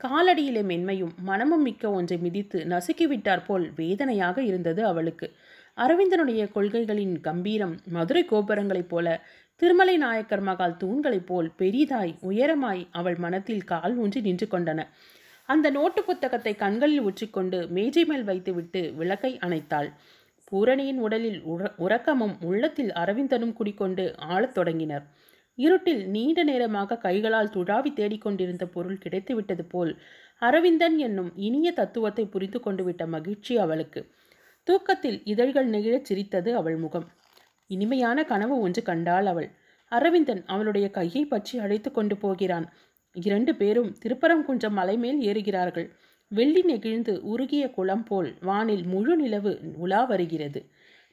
காலடியிலே 0.00 0.62
மென்மையும் 0.62 1.14
மனமும் 1.20 1.62
மிக்க 1.62 1.90
ஒன்றை 1.90 2.18
மிதித்து 2.18 2.66
நசுக்கிவிட்டார் 2.68 3.44
போல் 3.46 3.72
வேதனையாக 3.76 4.42
இருந்தது 4.42 4.84
அவளுக்கு. 4.84 5.26
அரவிந்தனுடைய 5.78 6.42
கொள்கைகளின் 6.54 7.20
கம்பீரம் 7.20 7.78
மதுரை 7.88 8.24
கோபுரங்களைப் 8.24 8.88
போல 8.88 9.06
திருமலை 9.56 9.96
நாயக்கர் 9.96 10.40
மகால் 10.40 10.76
தூண்களைப் 10.76 11.26
போல் 11.26 11.48
பெரிதாய் 11.58 12.12
உயரமாய் 12.22 12.86
அவள் 12.90 13.16
மனத்தில் 13.16 13.64
கால் 13.64 13.96
ஊன்றி 13.96 14.20
நின்று 14.20 14.46
கொண்டன. 14.46 14.80
அந்த 15.48 15.70
நோட்டு 15.70 16.04
புத்தகத்தை 16.04 16.54
கண்களில் 16.54 17.00
உற்றிக்கொண்டு 17.00 17.68
மேஜை 17.68 18.04
மேல் 18.04 18.24
வைத்துவிட்டு 18.24 18.94
விளக்கை 18.94 19.38
அணைத்தாள். 19.38 19.88
பூரணியின் 20.44 20.98
உடலில் 20.98 21.42
உற 21.42 21.74
உறக்கமும் 21.76 22.34
உள்ளத்தில் 22.40 22.92
அரவிந்தனும் 22.92 23.52
குடிக்கொண்டு 23.52 24.14
ஆளத் 24.18 24.54
தொடங்கினர். 24.54 25.04
இருட்டில் 25.58 26.02
நீண்ட 26.08 26.42
நேரமாக 26.42 26.96
கைகளால் 26.96 27.48
துழாவி 27.48 27.90
தேடிக்கொண்டிருந்த 27.92 28.64
பொருள் 28.66 29.02
கிடைத்துவிட்டது 29.04 29.64
போல் 29.68 29.92
அரவிந்தன் 30.38 30.98
என்னும் 30.98 31.32
இனிய 31.36 31.72
தத்துவத்தை 31.72 32.24
புரிந்து 32.26 32.60
கொண்டு 32.60 32.84
விட்ட 32.84 33.06
மகிழ்ச்சி 33.06 33.58
அவளுக்கு. 33.58 34.02
தூக்கத்தில் 34.66 35.22
இதழ்கள் 35.24 35.70
நெகிழச் 35.70 36.04
சிரித்தது 36.04 36.56
அவள் 36.56 36.76
முகம். 36.76 37.06
இனிமையான 37.66 38.24
கனவு 38.24 38.60
ஒன்று 38.60 38.82
கண்டாள் 38.82 39.26
அவள். 39.26 39.48
அரவிந்தன் 39.92 40.42
அவளுடைய 40.46 40.90
கையை 40.90 41.24
பற்றி 41.24 41.58
அழைத்து 41.58 41.90
கொண்டு 41.90 42.16
போகிறான். 42.16 42.66
இரண்டு 43.12 43.54
பேரும் 43.54 43.96
திருப்பரங்குன்றம் 44.04 44.70
மலை 44.70 44.96
மேல் 44.96 45.18
ஏறுகிறார்கள். 45.20 45.88
வெள்ளி 46.28 46.62
நெகிழ்ந்து 46.62 47.22
உருகிய 47.22 47.70
குளம் 47.70 48.04
போல் 48.04 48.34
வானில் 48.40 48.84
முழு 48.84 49.16
நிலவு 49.16 49.58
உலா 49.76 50.04
வருகிறது. 50.04 50.60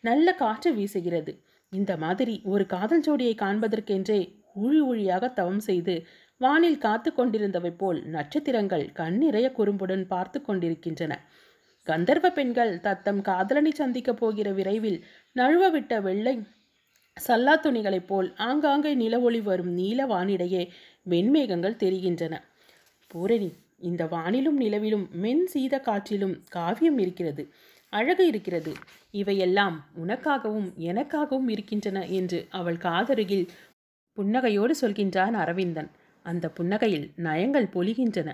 நல்ல 0.01 0.34
காற்று 0.34 0.74
வீசுகிறது. 0.74 1.34
இந்த 1.70 1.98
மாதிரி 1.98 2.41
ஒரு 2.44 2.65
காதல் 2.65 3.03
ஜோடியை 3.08 3.34
காண்பதற்கென்றே 3.36 4.20
ஊழி 4.56 4.79
ஊழியாக 4.79 5.27
தவம் 5.29 5.60
செய்து 5.60 6.06
வானில் 6.38 6.77
காத்து 6.77 7.10
கொண்டிருந்தவை 7.12 7.72
போல் 7.77 8.00
நட்சத்திரங்கள் 8.06 8.86
கண்ணிறைய 8.94 9.51
குறும்புடன் 9.58 10.06
பார்த்து 10.08 10.41
கொண்டிருக்கின்றன. 10.41 11.13
கந்தர்வ 11.89 12.27
பெண்கள் 12.38 12.72
தத்தம் 12.86 13.22
காதலனை 13.27 13.72
சந்திக்கப் 13.81 14.19
போகிற 14.22 14.50
விரைவில் 14.58 15.00
நழுவ 15.36 15.63
விட்ட 15.75 15.93
வெள்ளை 16.08 16.36
சல்லா 17.17 17.53
துணிகளைப் 17.63 18.10
போல் 18.10 18.27
ஆங்காங்கே 18.48 18.91
நிலவொளி 18.96 19.41
வரும் 19.48 19.72
நீல 19.79 20.05
வானிடையே 20.08 20.62
வெண்மேகங்கள் 21.12 21.81
தெரிகின்றன. 21.84 22.36
பூரணி 23.12 23.50
இந்த 23.89 24.03
வானிலும் 24.13 24.58
நிலவிலும் 24.63 25.05
மென் 25.24 25.46
சீத 25.53 25.75
காற்றிலும் 25.79 26.36
காவியம் 26.50 27.00
இருக்கிறது 27.03 27.43
அழகு 27.93 28.24
இருக்கிறது. 28.31 28.72
இவையெல்லாம் 29.22 29.77
உனக்காகவும் 30.03 30.69
எனக்காகவும் 30.89 31.50
இருக்கின்றன 31.53 32.00
என்று 32.19 32.39
அவள் 32.60 32.77
காதருகில் 32.88 33.46
புன்னகையோடு 34.17 34.74
சொல்கின்றான் 34.81 35.36
அரவிந்தன். 35.43 35.89
அந்த 36.25 36.46
புன்னகையில் 36.58 37.08
நயங்கள் 37.27 37.74
பொலிகின்றன 37.75 38.29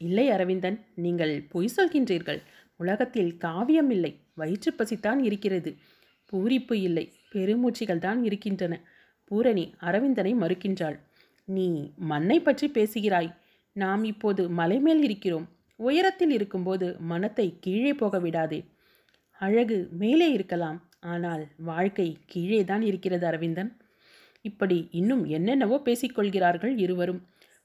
இல்லை 0.00 0.24
அரவிந்தன் 0.30 0.78
நீங்கள் 1.04 1.34
பொய் 1.52 1.74
சொல்கின்றீர்கள். 1.76 2.40
உலகத்தில் 2.76 3.32
காவியம் 3.36 3.90
இல்லை 3.90 4.12
வயிற்றுப்பசித்தான் 4.38 5.20
இருக்கிறது. 5.28 5.70
பூரிப்பு 6.32 6.74
இல்லை 6.88 7.04
பெருமூச்சிகள் 7.32 8.04
தான் 8.06 8.20
இருக்கின்றன. 8.24 8.74
பூரணி 9.30 9.64
அரவிந்தனை 9.80 10.32
மறுக்கின்றாள். 10.34 10.96
நீ 11.48 11.66
மண்ணை 11.96 12.38
பற்றி 12.40 12.68
பேசுகிறாய். 12.68 13.30
நாம் 13.76 14.04
இப்போது 14.04 14.42
மலை 14.50 14.78
மேல் 14.80 15.02
இருக்கிறோம். 15.02 15.46
உயரத்தில் 15.80 16.30
இருக்கும்போது 16.30 16.86
மனத்தை 17.10 17.46
கீழே 17.60 17.92
போக 17.94 18.18
விடாதே. 18.18 18.60
அழகு 19.40 19.78
மேலே 19.92 20.28
இருக்கலாம். 20.32 20.78
ஆனால் 21.00 21.42
வாழ்க்கை 21.56 22.06
கீழே 22.26 22.60
தான் 22.64 22.82
இருக்கிறது 22.82 23.24
அரவிந்தன். 23.26 23.70
இப்படி 24.40 24.78
இன்னும் 24.90 25.24
என்னென்னவோ 25.36 25.76
பேசிக்கொள்கிறார்கள் 25.84 26.74
இருவரும். 26.76 27.20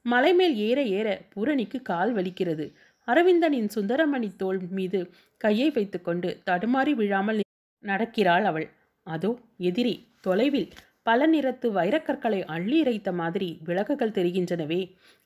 மலை 0.06 0.32
மேல் 0.34 0.56
ஏற 0.68 0.80
ஏற 0.98 1.08
பூரணிக்கு 1.34 1.80
கால் 1.82 2.12
வலிக்கிறது. 2.16 2.66
அரவிந்தனின் 3.08 3.70
சுந்தரமணி 3.76 4.30
தோள் 4.36 4.60
மீது 4.70 5.00
கையை 5.38 5.68
வைத்துக்கொண்டு 5.70 6.30
தடுமாறி 6.50 6.94
விழாமல் 6.94 7.42
நடக்கிறாள் 7.84 8.46
அவள். 8.46 8.68
அதோ 9.08 9.32
எதிரி 9.60 9.94
தொலைவில் 10.22 10.70
பல 11.04 11.28
நிறத்து 11.28 11.68
வைரக்கற்களை 11.72 12.40
அள்ளி 12.46 12.78
இறைத்த 12.84 13.10
மாதிரி 13.12 13.48
விளக்குகள் 13.64 14.16
தெரிகின்றனவே 14.18 14.82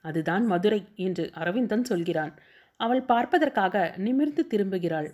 அதுதான் 0.05 0.46
மதுரை 0.46 0.82
என்று 0.96 1.25
அரவிந்தன் 1.34 1.84
சொல்கிறான். 1.84 2.34
அவள் 2.79 3.01
பார்ப்பதற்காக 3.01 3.96
நிமிர்ந்து 3.98 4.44
திரும்புகிறாள். 4.48 5.10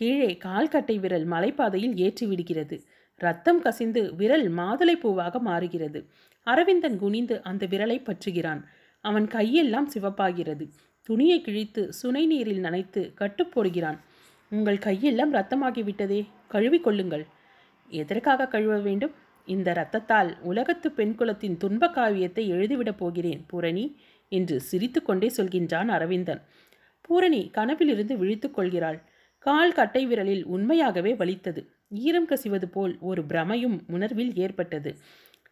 கீழே 0.00 0.30
கால்கட்டை 0.44 0.96
விரல் 1.00 1.26
மலைப்பாதையில் 1.28 1.96
ஏற்றி 1.96 2.26
விடுகிறது. 2.26 2.76
ரத்தம் 3.20 3.60
கசிந்து 3.60 4.02
விரல் 4.14 4.46
மாதுளை 4.50 4.94
பூவாக 5.02 5.40
மாறுகிறது. 5.40 6.00
அரவிந்தன் 6.46 6.96
குனிந்து 6.98 7.36
அந்த 7.42 7.66
விரலை 7.66 7.98
பற்றுகிறான். 8.02 8.62
அவன் 9.04 9.26
கையெல்லாம் 9.26 9.88
சிவப்பாகிறது. 9.94 10.64
துணியை 11.02 11.40
கிழித்து 11.40 11.92
சுனை 11.92 12.26
நீரில் 12.26 12.62
நனைத்து 12.62 13.12
கட்டுப்போடுகிறான் 13.20 13.98
உங்கள் 14.50 14.76
கையெல்லாம் 14.76 15.32
ரத்தமாகிவிட்டதே 15.32 16.26
கழுவிக் 16.48 16.82
கொள்ளுங்கள். 16.82 17.26
எதற்காக 17.88 18.46
கழுவ 18.46 18.78
வேண்டும்? 18.78 19.14
இந்த 19.46 19.72
இரத்தத்தால் 19.72 20.40
உலகத்து 20.40 20.90
பெண் 20.90 21.14
குலத்தின் 21.14 21.56
துன்ப 21.56 21.88
காவியத்தை 21.88 22.52
எழுதிவிடப் 22.52 22.96
போகிறேன் 22.96 23.44
பூரணி 23.46 23.96
என்று 24.28 24.60
சிரித்துக்கொண்டே 24.60 25.30
சொல்கின்றான் 25.36 25.88
அரவிந்தன். 25.88 26.42
பூரணி 27.00 27.50
கனவிலிருந்து 27.52 28.18
விழித்து 28.18 28.50
கொள்கிறாள். 28.50 29.02
கால் 29.38 29.72
கட்டை 29.72 30.06
விரலில் 30.06 30.44
உண்மையாகவே 30.44 31.14
வலித்தது. 31.14 31.70
ஈரம் 31.88 32.28
கசிவது 32.28 32.64
போல் 32.64 32.96
ஒரு 33.00 33.22
பிரமையும் 33.22 33.78
உணர்வில் 33.86 34.34
ஏற்பட்டது. 34.34 34.96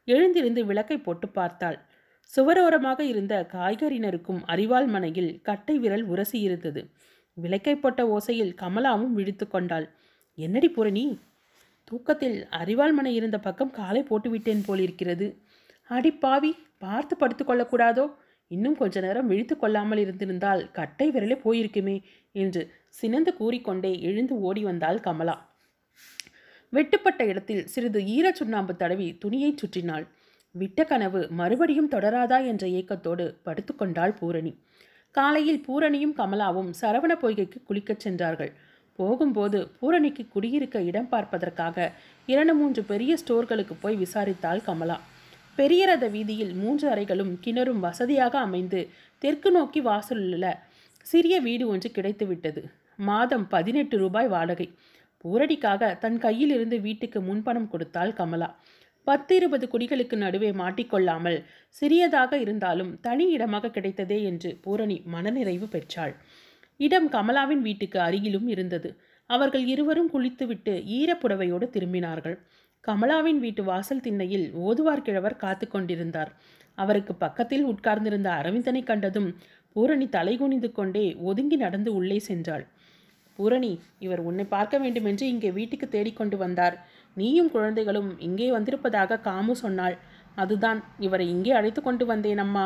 எழுந்திருந்து 0.05 0.67
விளக்கை 0.67 0.99
போட்டு 0.99 1.29
பார்த்தாள். 1.29 1.88
சுவரோரமாக 2.37 3.01
இருந்த 3.01 3.35
காய்கறினருக்கும் 3.53 4.41
அரிவாள் 4.47 4.87
மனையில் 4.87 5.41
கட்டை 5.43 5.79
விரல் 5.79 6.05
உரசி 6.05 6.39
இருந்தது 6.41 6.83
விளக்கை 7.37 7.75
போட்ட 7.77 8.01
ஓசையில் 8.07 8.55
கமலாவும் 8.63 9.15
விழித்து 9.19 9.49
கொண்டாள். 9.49 9.87
என்னடி 10.39 10.69
பூரணி 10.69 11.05
தூக்கத்தில் 11.85 12.39
அரிவாள் 12.51 12.93
மனை 12.93 13.13
இருந்த 13.15 13.39
பக்கம் 13.39 13.71
காலை 13.71 14.03
போட்டுவிட்டேன் 14.03 14.65
போலிருக்கிறது. 14.67 15.27
அடி 15.91 16.11
பாவி 16.13 16.51
பார்த்து 16.79 17.15
படுத்துக்கொள்ளக்கூடாதோ 17.21 18.05
இன்னும் 18.51 18.77
கொஞ்ச 18.77 19.01
நேரம் 19.01 19.27
விழித்து 19.27 19.55
கொள்ளாமல் 19.57 19.99
இருந்திருந்தால் 19.99 20.71
கட்டை 20.71 21.07
விரலே 21.11 21.37
போயிருக்குமே 21.45 21.97
என்று 22.33 22.63
சினந்து 22.89 23.33
கூறிக்கொண்டே 23.35 23.93
எழுந்து 24.01 24.35
ஓடி 24.41 24.63
வந்தாள் 24.65 25.01
கமலா. 25.01 25.37
வெட்டுப்பட்ட 26.73 27.21
இடத்தில் 27.27 27.67
சிறிது 27.67 28.01
ஈரச் 28.17 28.39
சுண்ணாம்பு 28.41 28.77
தடவி 28.77 29.09
துணியைச் 29.25 29.61
சுற்றினாள். 29.63 30.07
விட்ட 30.61 30.85
கனவு 30.91 31.21
மறுபடியும் 31.41 31.91
தொடராதா 31.91 32.39
என்ற 32.51 32.65
ஏக்கத்தோடு 32.79 33.25
படுத்துக்கொண்டாள் 33.47 34.15
பூரணி. 34.21 34.53
காலையில் 35.15 35.65
பூரணியும் 35.67 36.17
கமலாவும் 36.21 36.71
சரவண 36.81 37.13
பொய்கைக்கு 37.23 37.59
குளிக்கச் 37.69 38.05
சென்றார்கள். 38.05 38.53
போகும்போது 38.99 39.59
பூரணிக்கு 39.79 40.23
குடியிருக்க 40.35 40.79
இடம் 40.91 41.09
பார்ப்பதற்காக 41.09 41.77
இரண்டு 42.33 42.55
மூன்று 42.61 42.83
பெரிய 42.91 43.13
ஸ்டோர்களுக்கு 43.23 43.75
போய் 43.83 44.01
விசாரித்தாள் 44.05 44.65
கமலா. 44.69 44.97
பெரிய 45.59 45.83
ரத 45.91 46.07
வீதியில் 46.15 46.53
மூன்று 46.63 46.87
அறைகளும் 46.95 47.33
கிணறும் 47.45 47.85
வசதியாக 47.87 48.35
அமைந்து 48.47 48.81
தெற்கு 49.23 49.51
நோக்கி 49.51 49.81
வாசலுள்ள 49.81 50.47
சிறிய 51.07 51.35
வீடு 51.47 51.65
ஒன்று 51.73 51.89
கிடைத்துவிட்டது 51.97 52.63
மாதம் 53.09 53.47
பதினெட்டு 53.55 53.97
ரூபாய் 54.03 54.29
வாடகை. 54.35 54.69
பூரணிக்காக 55.23 55.91
தன் 56.03 56.19
கையில் 56.25 56.53
இருந்து 56.57 56.77
வீட்டுக்கு 56.87 57.19
முன்பணம் 57.29 57.71
கொடுத்தாள் 57.73 58.13
கமலா. 58.21 58.49
பத்து 59.09 59.33
இருபது 59.39 59.67
குடிகளுக்கு 59.73 60.17
நடுவே 60.23 60.51
மாட்டிக்கொள்ளாமல் 60.61 61.39
சிறியதாக 61.75 62.33
இருந்தாலும் 62.45 62.93
தனி 63.07 63.27
இடமாக 63.35 63.71
கிடைத்ததே 63.77 64.19
என்று 64.31 64.51
பூரணி 64.65 64.97
மனநிறைவு 65.15 65.67
பெற்றாள். 65.75 66.15
இடம் 66.81 67.09
கமலாவின் 67.15 67.63
வீட்டுக்கு 67.69 67.99
அருகிலும் 68.07 68.49
இருந்தது. 68.55 68.91
அவர்கள் 69.31 69.65
இருவரும் 69.73 70.11
குளித்துவிட்டு 70.15 70.75
ஈரப்புடவையோடு 70.99 71.67
திரும்பினார்கள். 71.75 72.37
கமலாவின் 72.85 73.41
வீட்டு 73.45 73.63
வாசல் 73.71 74.05
திண்ணையில் 74.05 74.47
ஓதுவார் 74.67 75.07
கிழவர் 75.07 75.41
காத்து 75.45 75.67
கொண்டிருந்தார். 75.69 76.31
அவருக்கு 76.79 77.13
பக்கத்தில் 77.25 77.65
உட்கார்ந்திருந்த 77.73 78.29
அரவிந்தனை 78.41 78.83
கண்டதும் 78.91 79.31
பூரணி 79.77 80.07
தலைகுனிந்து 80.17 80.69
கொண்டே 80.79 81.07
ஒதுங்கி 81.31 81.57
நடந்து 81.65 81.91
உள்ளே 81.99 82.19
சென்றாள். 82.29 82.65
பூரணி 83.39 83.73
இவர் 84.05 84.23
உன்னை 84.29 84.45
பார்க்க 84.55 84.77
வேண்டுமென்று 84.85 85.25
இங்கே 85.33 85.51
வீட்டுக்கு 85.59 85.87
தேடிக்கொண்டு 85.89 86.37
வந்தார். 86.45 86.77
நீயும் 87.21 87.51
குழந்தைகளும் 87.55 88.11
இங்கே 88.27 88.49
வந்திருப்பதாக 88.57 89.21
காமு 89.29 89.55
சொன்னாள். 89.63 89.97
அதுதான் 90.43 90.81
இவரை 91.07 91.27
இங்கே 91.35 91.53
அழைத்து 91.59 91.81
கொண்டு 91.83 92.05
வந்தேன் 92.13 92.43
அம்மா. 92.45 92.65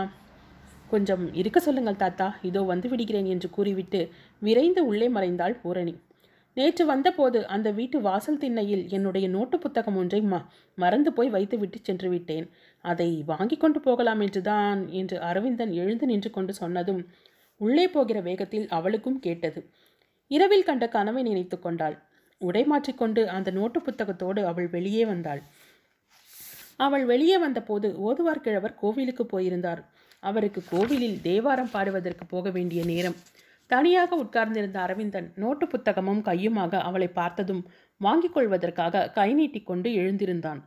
கொஞ்சம் 0.93 1.25
இருக்க 1.41 1.59
சொல்லுங்கள் 1.67 2.01
தாத்தா. 2.03 2.27
இதோ 2.49 2.63
வந்து 2.71 2.89
விடுகிறேன் 2.93 3.29
என்று 3.35 3.49
கூறிவிட்டு 3.57 4.01
விரைந்து 4.47 4.81
உள்ளே 4.91 5.07
மறைந்தாள் 5.17 5.61
பூரணி. 5.63 5.95
நேற்று 6.57 6.85
வந்தபோது 6.91 7.39
அந்த 7.55 7.69
வீட்டு 7.77 7.99
வாசல் 8.07 8.41
திண்ணையில் 8.41 8.83
என்னுடைய 8.97 9.27
நோட்டு 9.35 9.57
புத்தகம் 9.59 9.97
ஒன்றை 10.01 10.21
ம 10.33 10.41
மறந்து 10.79 11.11
போய் 11.17 11.31
வைத்துவிட்டு 11.35 11.79
சென்று 11.83 12.09
விட்டேன். 12.15 12.47
அதை 12.85 13.09
வாங்கி 13.31 13.57
கொண்டு 13.57 13.81
போகலாம் 13.87 14.23
என்றுதான் 14.27 14.81
என்று 15.01 15.17
அரவிந்தன் 15.29 15.73
எழுந்து 15.83 16.07
நின்று 16.11 16.31
கொண்டு 16.31 16.55
சொன்னதும் 16.61 17.01
உள்ளே 17.61 17.87
போகிற 17.95 18.19
வேகத்தில் 18.29 18.67
அவளுக்கும் 18.79 19.19
கேட்டது. 19.27 19.63
இரவில் 20.31 20.69
கண்ட 20.69 20.85
கனவை 20.97 21.23
நினைத்து 21.23 21.57
கொண்டாள். 21.59 21.97
உடை 22.49 22.65
மாற்றிக்கொண்டு 22.65 23.23
அந்த 23.29 23.51
நோட்டு 23.51 23.81
புத்தகத்தோடு 23.81 24.41
அவள் 24.47 24.69
வெளியே 24.69 25.05
வந்தாள். 25.05 25.43
அவள் 26.77 27.05
வெளியே 27.05 27.39
வந்தபோது 27.39 27.89
ஓதுவார் 28.01 28.45
கிழவர் 28.45 28.81
கோவிலுக்கு 28.81 29.27
போயிருந்தார். 29.27 29.83
அவருக்கு 30.21 30.61
கோவிலில் 30.71 31.19
தேவாரம் 31.23 31.73
பாடுவதற்கு 31.73 32.25
போக 32.27 32.51
வேண்டிய 32.51 32.81
நேரம். 32.85 33.17
தனியாக 33.67 34.17
உட்கார்ந்திருந்த 34.17 34.79
அரவிந்தன் 34.81 35.29
நோட்டு 35.37 35.67
புத்தகமும் 35.67 36.25
கையுமாக 36.29 36.81
அவளை 36.89 37.09
பார்த்ததும் 37.09 37.63
வாங்கிக் 37.97 38.35
கொள்வதற்காக 38.35 39.11
கை 39.11 39.29
நீட்டிக்கொண்டு 39.35 39.91
எழுந்திருந்தான். 39.91 40.61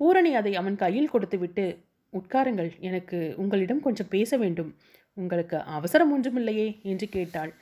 பூரணி 0.00 0.34
அதை 0.34 0.52
அவன் 0.54 0.76
கையில் 0.76 1.10
கொடுத்துவிட்டு 1.10 1.64
உட்காருங்கள் 2.12 2.70
எனக்கு 2.80 3.18
உங்களிடம் 3.36 3.80
கொஞ்சம் 3.80 4.10
பேச 4.10 4.36
வேண்டும். 4.36 4.70
உங்களுக்கு 5.16 5.58
அவசரம் 5.76 6.12
ஒன்றுமில்லையே 6.14 6.68
என்று 6.82 7.06
கேட்டாள். 7.08 7.52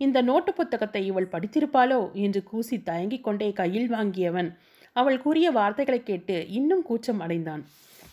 இந்த 0.00 0.18
நோட்டு 0.22 0.50
புத்தகத்தை 0.54 1.02
இவள் 1.06 1.32
படித்திருப்பாளோ? 1.32 2.00
என்று 2.12 2.40
கூசி 2.42 2.76
தயங்கிக் 2.82 3.24
கொண்டே 3.24 3.48
கையில் 3.52 3.90
வாங்கியவன். 3.92 4.50
அவள் 4.96 5.18
கூறிய 5.18 5.48
வார்த்தைகளை 5.50 6.02
கேட்டு 6.02 6.36
இன்னும் 6.48 6.82
கூச்சம் 6.82 7.20
அடைந்தான். 7.20 7.62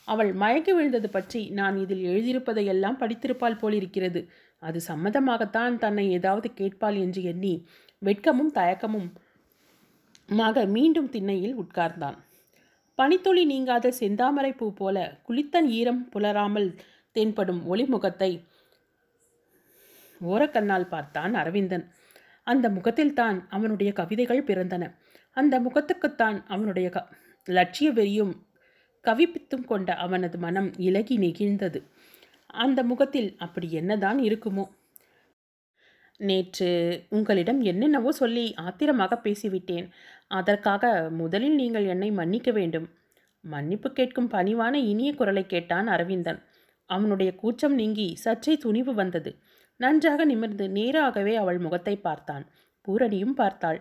அவள் 0.03 0.31
மயங்கி 0.33 0.71
விழுந்தது 0.71 1.09
பற்றி 1.09 1.41
நான் 1.49 1.75
இதில் 1.77 2.03
எழுதியிருப்பதையெல்லாம் 2.03 2.99
படித்திருப்பாள் 2.99 3.59
போலிருக்கிறது. 3.59 4.21
அது 4.61 4.79
சம்மதமாகத்தான் 4.87 5.75
தன்னை 5.77 6.05
ஏதாவது 6.11 6.47
கேட்பாள் 6.53 6.97
என்று 6.99 7.21
எண்ணி 7.23 7.53
வெட்கமும் 8.01 8.51
தயக்கமும் 8.53 9.09
மாக 10.29 10.65
மீண்டும் 10.65 11.09
திண்ணையில் 11.09 11.55
உட்கார்ந்தான். 11.57 12.17
பனித்துளி 12.99 13.43
நீங்காத 13.45 13.91
செந்தாமரை 13.99 14.51
பூ 14.57 14.65
போல 14.73 14.97
குளித்தன் 15.27 15.67
ஈரம் 15.69 16.01
புலராமல் 16.09 16.69
தென்படும் 17.15 17.61
ஒளிமுகத்தை 17.71 18.31
ஓரக்கண்ணால் 20.25 20.87
பார்த்தான் 20.87 21.33
அரவிந்தன். 21.33 21.85
அந்த 22.47 22.69
முகத்தில்தான் 22.69 23.37
அவனுடைய 23.49 23.91
கவிதைகள் 23.91 24.43
பிறந்தன. 24.43 24.83
அந்த 25.37 25.55
முகத்துக்குத்தான் 25.59 26.37
அவனுடைய 26.47 26.89
க 26.89 26.99
லட்சிய 27.47 27.91
வெறியும் 27.91 28.33
கவிப்பித்தும் 29.03 29.65
கொண்ட 29.65 29.89
அவனது 29.95 30.37
மனம் 30.37 30.69
இலகி 30.77 31.15
நெகிழ்ந்தது. 31.17 31.79
அந்த 32.47 32.83
முகத்தில் 32.83 33.29
அப்படி 33.37 33.67
என்னதான் 33.71 34.19
இருக்குமோ? 34.19 34.65
நேற்று 36.19 36.69
உங்களிடம் 37.09 37.61
என்னென்னவோ 37.61 38.11
சொல்லி 38.11 38.53
ஆத்திரமாக 38.55 39.15
பேசிவிட்டேன். 39.23 39.87
அதற்காக 40.27 41.09
முதலில் 41.09 41.55
நீங்கள் 41.55 41.85
என்னை 41.85 42.11
மன்னிக்க 42.11 42.51
வேண்டும். 42.51 42.87
மன்னிப்பு 43.43 43.89
கேட்கும் 43.91 44.29
பணிவான 44.29 44.73
இனிய 44.73 45.13
குரலை 45.13 45.45
கேட்டான் 45.45 45.87
அரவிந்தன். 45.87 46.39
அவனுடைய 46.89 47.35
கூச்சம் 47.35 47.73
நீங்கி 47.73 48.15
சற்றே 48.15 48.57
துணிவு 48.57 48.93
வந்தது. 48.93 49.31
நன்றாக 49.79 50.25
நிமிர்ந்து 50.25 50.65
நேராகவே 50.69 51.33
அவள் 51.35 51.57
முகத்தை 51.57 51.95
பார்த்தான். 51.97 52.45
பூரணியும் 52.87 53.33
பார்த்தாள். 53.33 53.79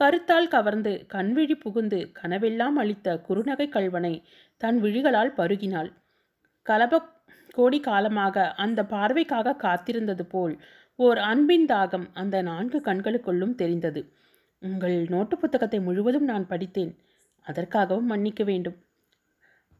கருத்தால் 0.00 0.48
கவர்ந்து 0.48 0.92
கண்விழி 1.12 1.54
புகுந்து 1.54 1.98
கனவெல்லாம் 2.22 2.76
அளித்த 2.76 3.16
குறுநகை 3.28 3.66
கல்வனை 3.68 4.14
தன் 4.60 4.78
விழிகளால் 4.82 5.32
பருகினாள். 5.36 5.90
கலப 6.66 7.02
கோடி 7.50 7.78
காலமாக 7.80 8.46
அந்த 8.54 8.80
பார்வைக்காக 8.82 9.56
காத்திருந்தது 9.56 10.24
போல் 10.28 10.54
ஓர் 10.98 11.18
அன்பின் 11.18 11.66
தாகம் 11.66 12.06
அந்த 12.12 12.36
நான்கு 12.42 12.78
கண்களுக்குள்ளும் 12.80 13.54
தெரிந்தது. 13.54 14.00
உங்கள் 14.62 14.96
நோட்டு 15.08 15.36
புத்தகத்தை 15.38 15.80
முழுவதும் 15.80 16.24
நான் 16.24 16.46
படித்தேன். 16.46 16.92
அதற்காகவும் 17.46 18.06
மன்னிக்க 18.06 18.42
வேண்டும். 18.44 18.76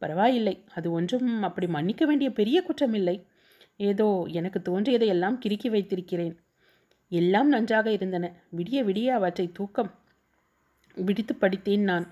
பரவாயில்லை 0.01 0.55
அது 0.73 0.87
ஒன்றும் 0.91 1.29
அப்படி 1.43 1.67
மன்னிக்க 1.67 2.03
வேண்டிய 2.05 2.29
பெரிய 2.31 2.57
குற்றமில்லை. 2.61 3.17
ஏதோ 3.77 4.25
எனக்கு 4.31 4.59
தோன்றியதையெல்லாம் 4.59 5.39
கிறுக்கி 5.45 5.69
வைத்திருக்கிறேன். 5.69 6.39
எல்லாம் 7.07 7.47
நன்றாக 7.47 7.91
இருந்தன. 7.91 8.31
விடிய 8.57 8.83
விடிய 8.83 9.07
அவற்றை 9.07 9.49
தூக்கம் 9.53 9.91
விடித்து 10.95 11.35
படித்தேன் 11.35 11.81
நான். 11.81 12.07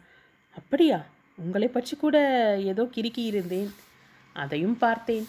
அப்படியா? 0.55 1.05
உங்களை 1.35 1.67
பற்றி 1.67 1.97
கூட 1.97 2.17
ஏதோ 2.63 2.83
கிறுக்கி 2.83 3.23
இருந்தேன். 3.23 3.69
அதையும் 4.33 4.77
பார்த்தேன். 4.77 5.25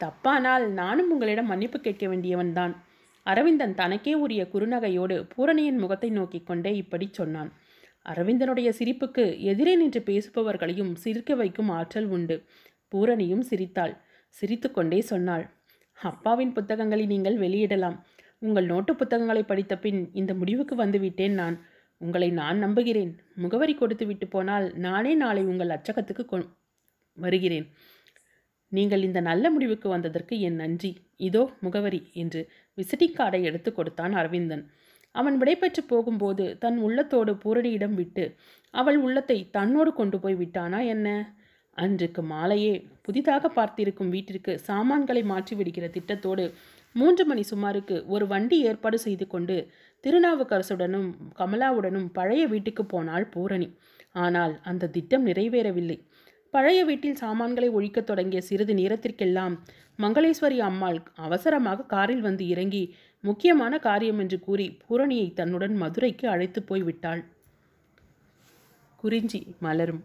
தப்பானால் 0.00 0.66
நானும் 0.66 1.10
உங்களிடம் 1.10 1.46
மன்னிப்பு 1.46 1.80
கேட்க 1.80 2.06
வேண்டியவன்தான் 2.06 2.76
அரவிந்தன் 3.22 3.74
தனக்கே 3.74 4.14
உரிய 4.14 4.48
குறுநகையோடு 4.52 5.28
பூரணியின் 5.36 5.78
முகத்தை 5.78 6.10
நோக்கிக் 6.10 6.46
கொண்டே 6.46 6.76
இப்படி 6.76 7.08
சொன்னான். 7.12 7.52
அரவிந்தனுடைய 8.08 8.68
சிரிப்புக்கு 8.78 9.38
எதிரே 9.40 9.76
நின்று 9.76 10.00
பேசுபவர்களையும் 10.00 10.94
சிரிக்க 10.94 11.34
வைக்கும் 11.34 11.68
ஆற்றல் 11.68 12.06
உண்டு. 12.06 12.44
பூரணியும் 12.92 13.40
சிரித்தாள். 13.40 14.00
சிரித்துக்கொண்டே 14.28 15.00
சொன்னாள். 15.00 15.59
அப்பாவின் 16.00 16.52
புத்தகங்களை 16.52 17.04
நீங்கள் 17.06 17.36
வெளியிடலாம். 17.38 17.96
உங்கள் 18.38 18.66
நோட்டு 18.66 18.92
புத்தகங்களை 18.96 19.42
படித்த 19.44 19.74
பின் 19.78 20.00
இந்த 20.12 20.32
முடிவுக்கு 20.34 20.74
வந்துவிட்டேன் 20.84 21.34
நான். 21.42 21.56
உங்களை 22.00 22.28
நான் 22.30 22.58
நம்புகிறேன். 22.58 23.10
முகவரி 23.34 23.74
கொடுத்து 23.74 24.04
விட்டு 24.06 24.26
போனால் 24.28 24.66
நானே 24.86 25.12
நாளை 25.14 25.42
உங்கள் 25.44 25.74
அச்சகத்துக்கு 25.76 26.24
கொ 26.24 26.38
வருகிறேன். 27.16 27.66
நீங்கள் 28.72 29.02
இந்த 29.02 29.20
நல்ல 29.20 29.44
முடிவுக்கு 29.50 29.88
வந்ததற்கு 29.88 30.34
என் 30.40 30.60
நன்றி. 30.62 30.90
இதோ 31.28 31.42
முகவரி 31.60 32.00
என்று 32.22 32.40
விசிட்டிங் 32.78 33.16
கார்டை 33.18 33.40
எடுத்து 33.42 33.70
கொடுத்தான் 33.72 34.12
அரவிந்தன். 34.12 34.64
அவன் 35.14 35.36
விடைபெற்று 35.40 35.82
போகும்போது 35.92 36.44
தன் 36.58 36.78
உள்ளத்தோடு 36.78 37.32
பூரணியிடம் 37.44 37.96
விட்டு 38.00 38.24
அவள் 38.74 38.98
உள்ளத்தை 38.98 39.38
தன்னோடு 39.50 39.90
கொண்டு 39.92 40.16
போய் 40.20 40.36
விட்டானா 40.42 40.80
என்ன? 40.94 41.08
அன்றுக்கு 41.82 42.22
மாலையே 42.32 42.74
புதிதாக 43.06 43.48
பார்த்திருக்கும் 43.48 44.12
வீட்டிற்கு 44.14 44.52
சாமான்களை 44.68 45.22
மாற்றி 45.22 45.54
விடுகிற 45.56 45.86
திட்டத்தோடு 45.96 46.44
மூன்று 46.94 47.24
மணி 47.24 47.42
சுமாருக்கு 47.50 47.96
ஒரு 48.06 48.24
வண்டி 48.26 48.56
ஏற்பாடு 48.68 48.98
செய்து 48.98 49.26
கொண்டு 49.26 49.56
திருநாவுக்கரசுடனும் 50.04 51.08
கமலாவுடனும் 51.38 52.08
பழைய 52.12 52.42
வீட்டுக்கு 52.46 52.84
போனாள் 52.84 53.26
பூரணி. 53.34 53.68
ஆனால் 54.24 54.54
அந்த 54.62 54.90
திட்டம் 54.94 55.26
நிறைவேறவில்லை. 55.26 55.98
பழைய 56.54 56.78
வீட்டில் 56.84 57.20
சாமான்களை 57.22 57.68
ஒழிக்கத் 57.70 58.08
தொடங்கிய 58.08 58.40
சிறிது 58.40 58.74
நேரத்திற்கெல்லாம் 58.74 59.54
மங்களேஸ்வரி 59.98 60.58
அம்மாள் 60.68 60.98
அவசரமாக 61.26 61.86
காரில் 61.94 62.24
வந்து 62.28 62.44
இறங்கி 62.48 62.82
முக்கியமான 63.24 63.72
காரியம் 63.78 64.18
என்று 64.18 64.38
கூறி 64.40 64.66
பூரணியை 64.82 65.28
தன்னுடன் 65.32 65.74
மதுரைக்கு 65.82 66.26
அழைத்து 66.28 66.60
போய் 66.62 66.84
விட்டாள் 66.88 67.22
குறிஞ்சி 69.02 69.40
மலரும். 69.60 70.02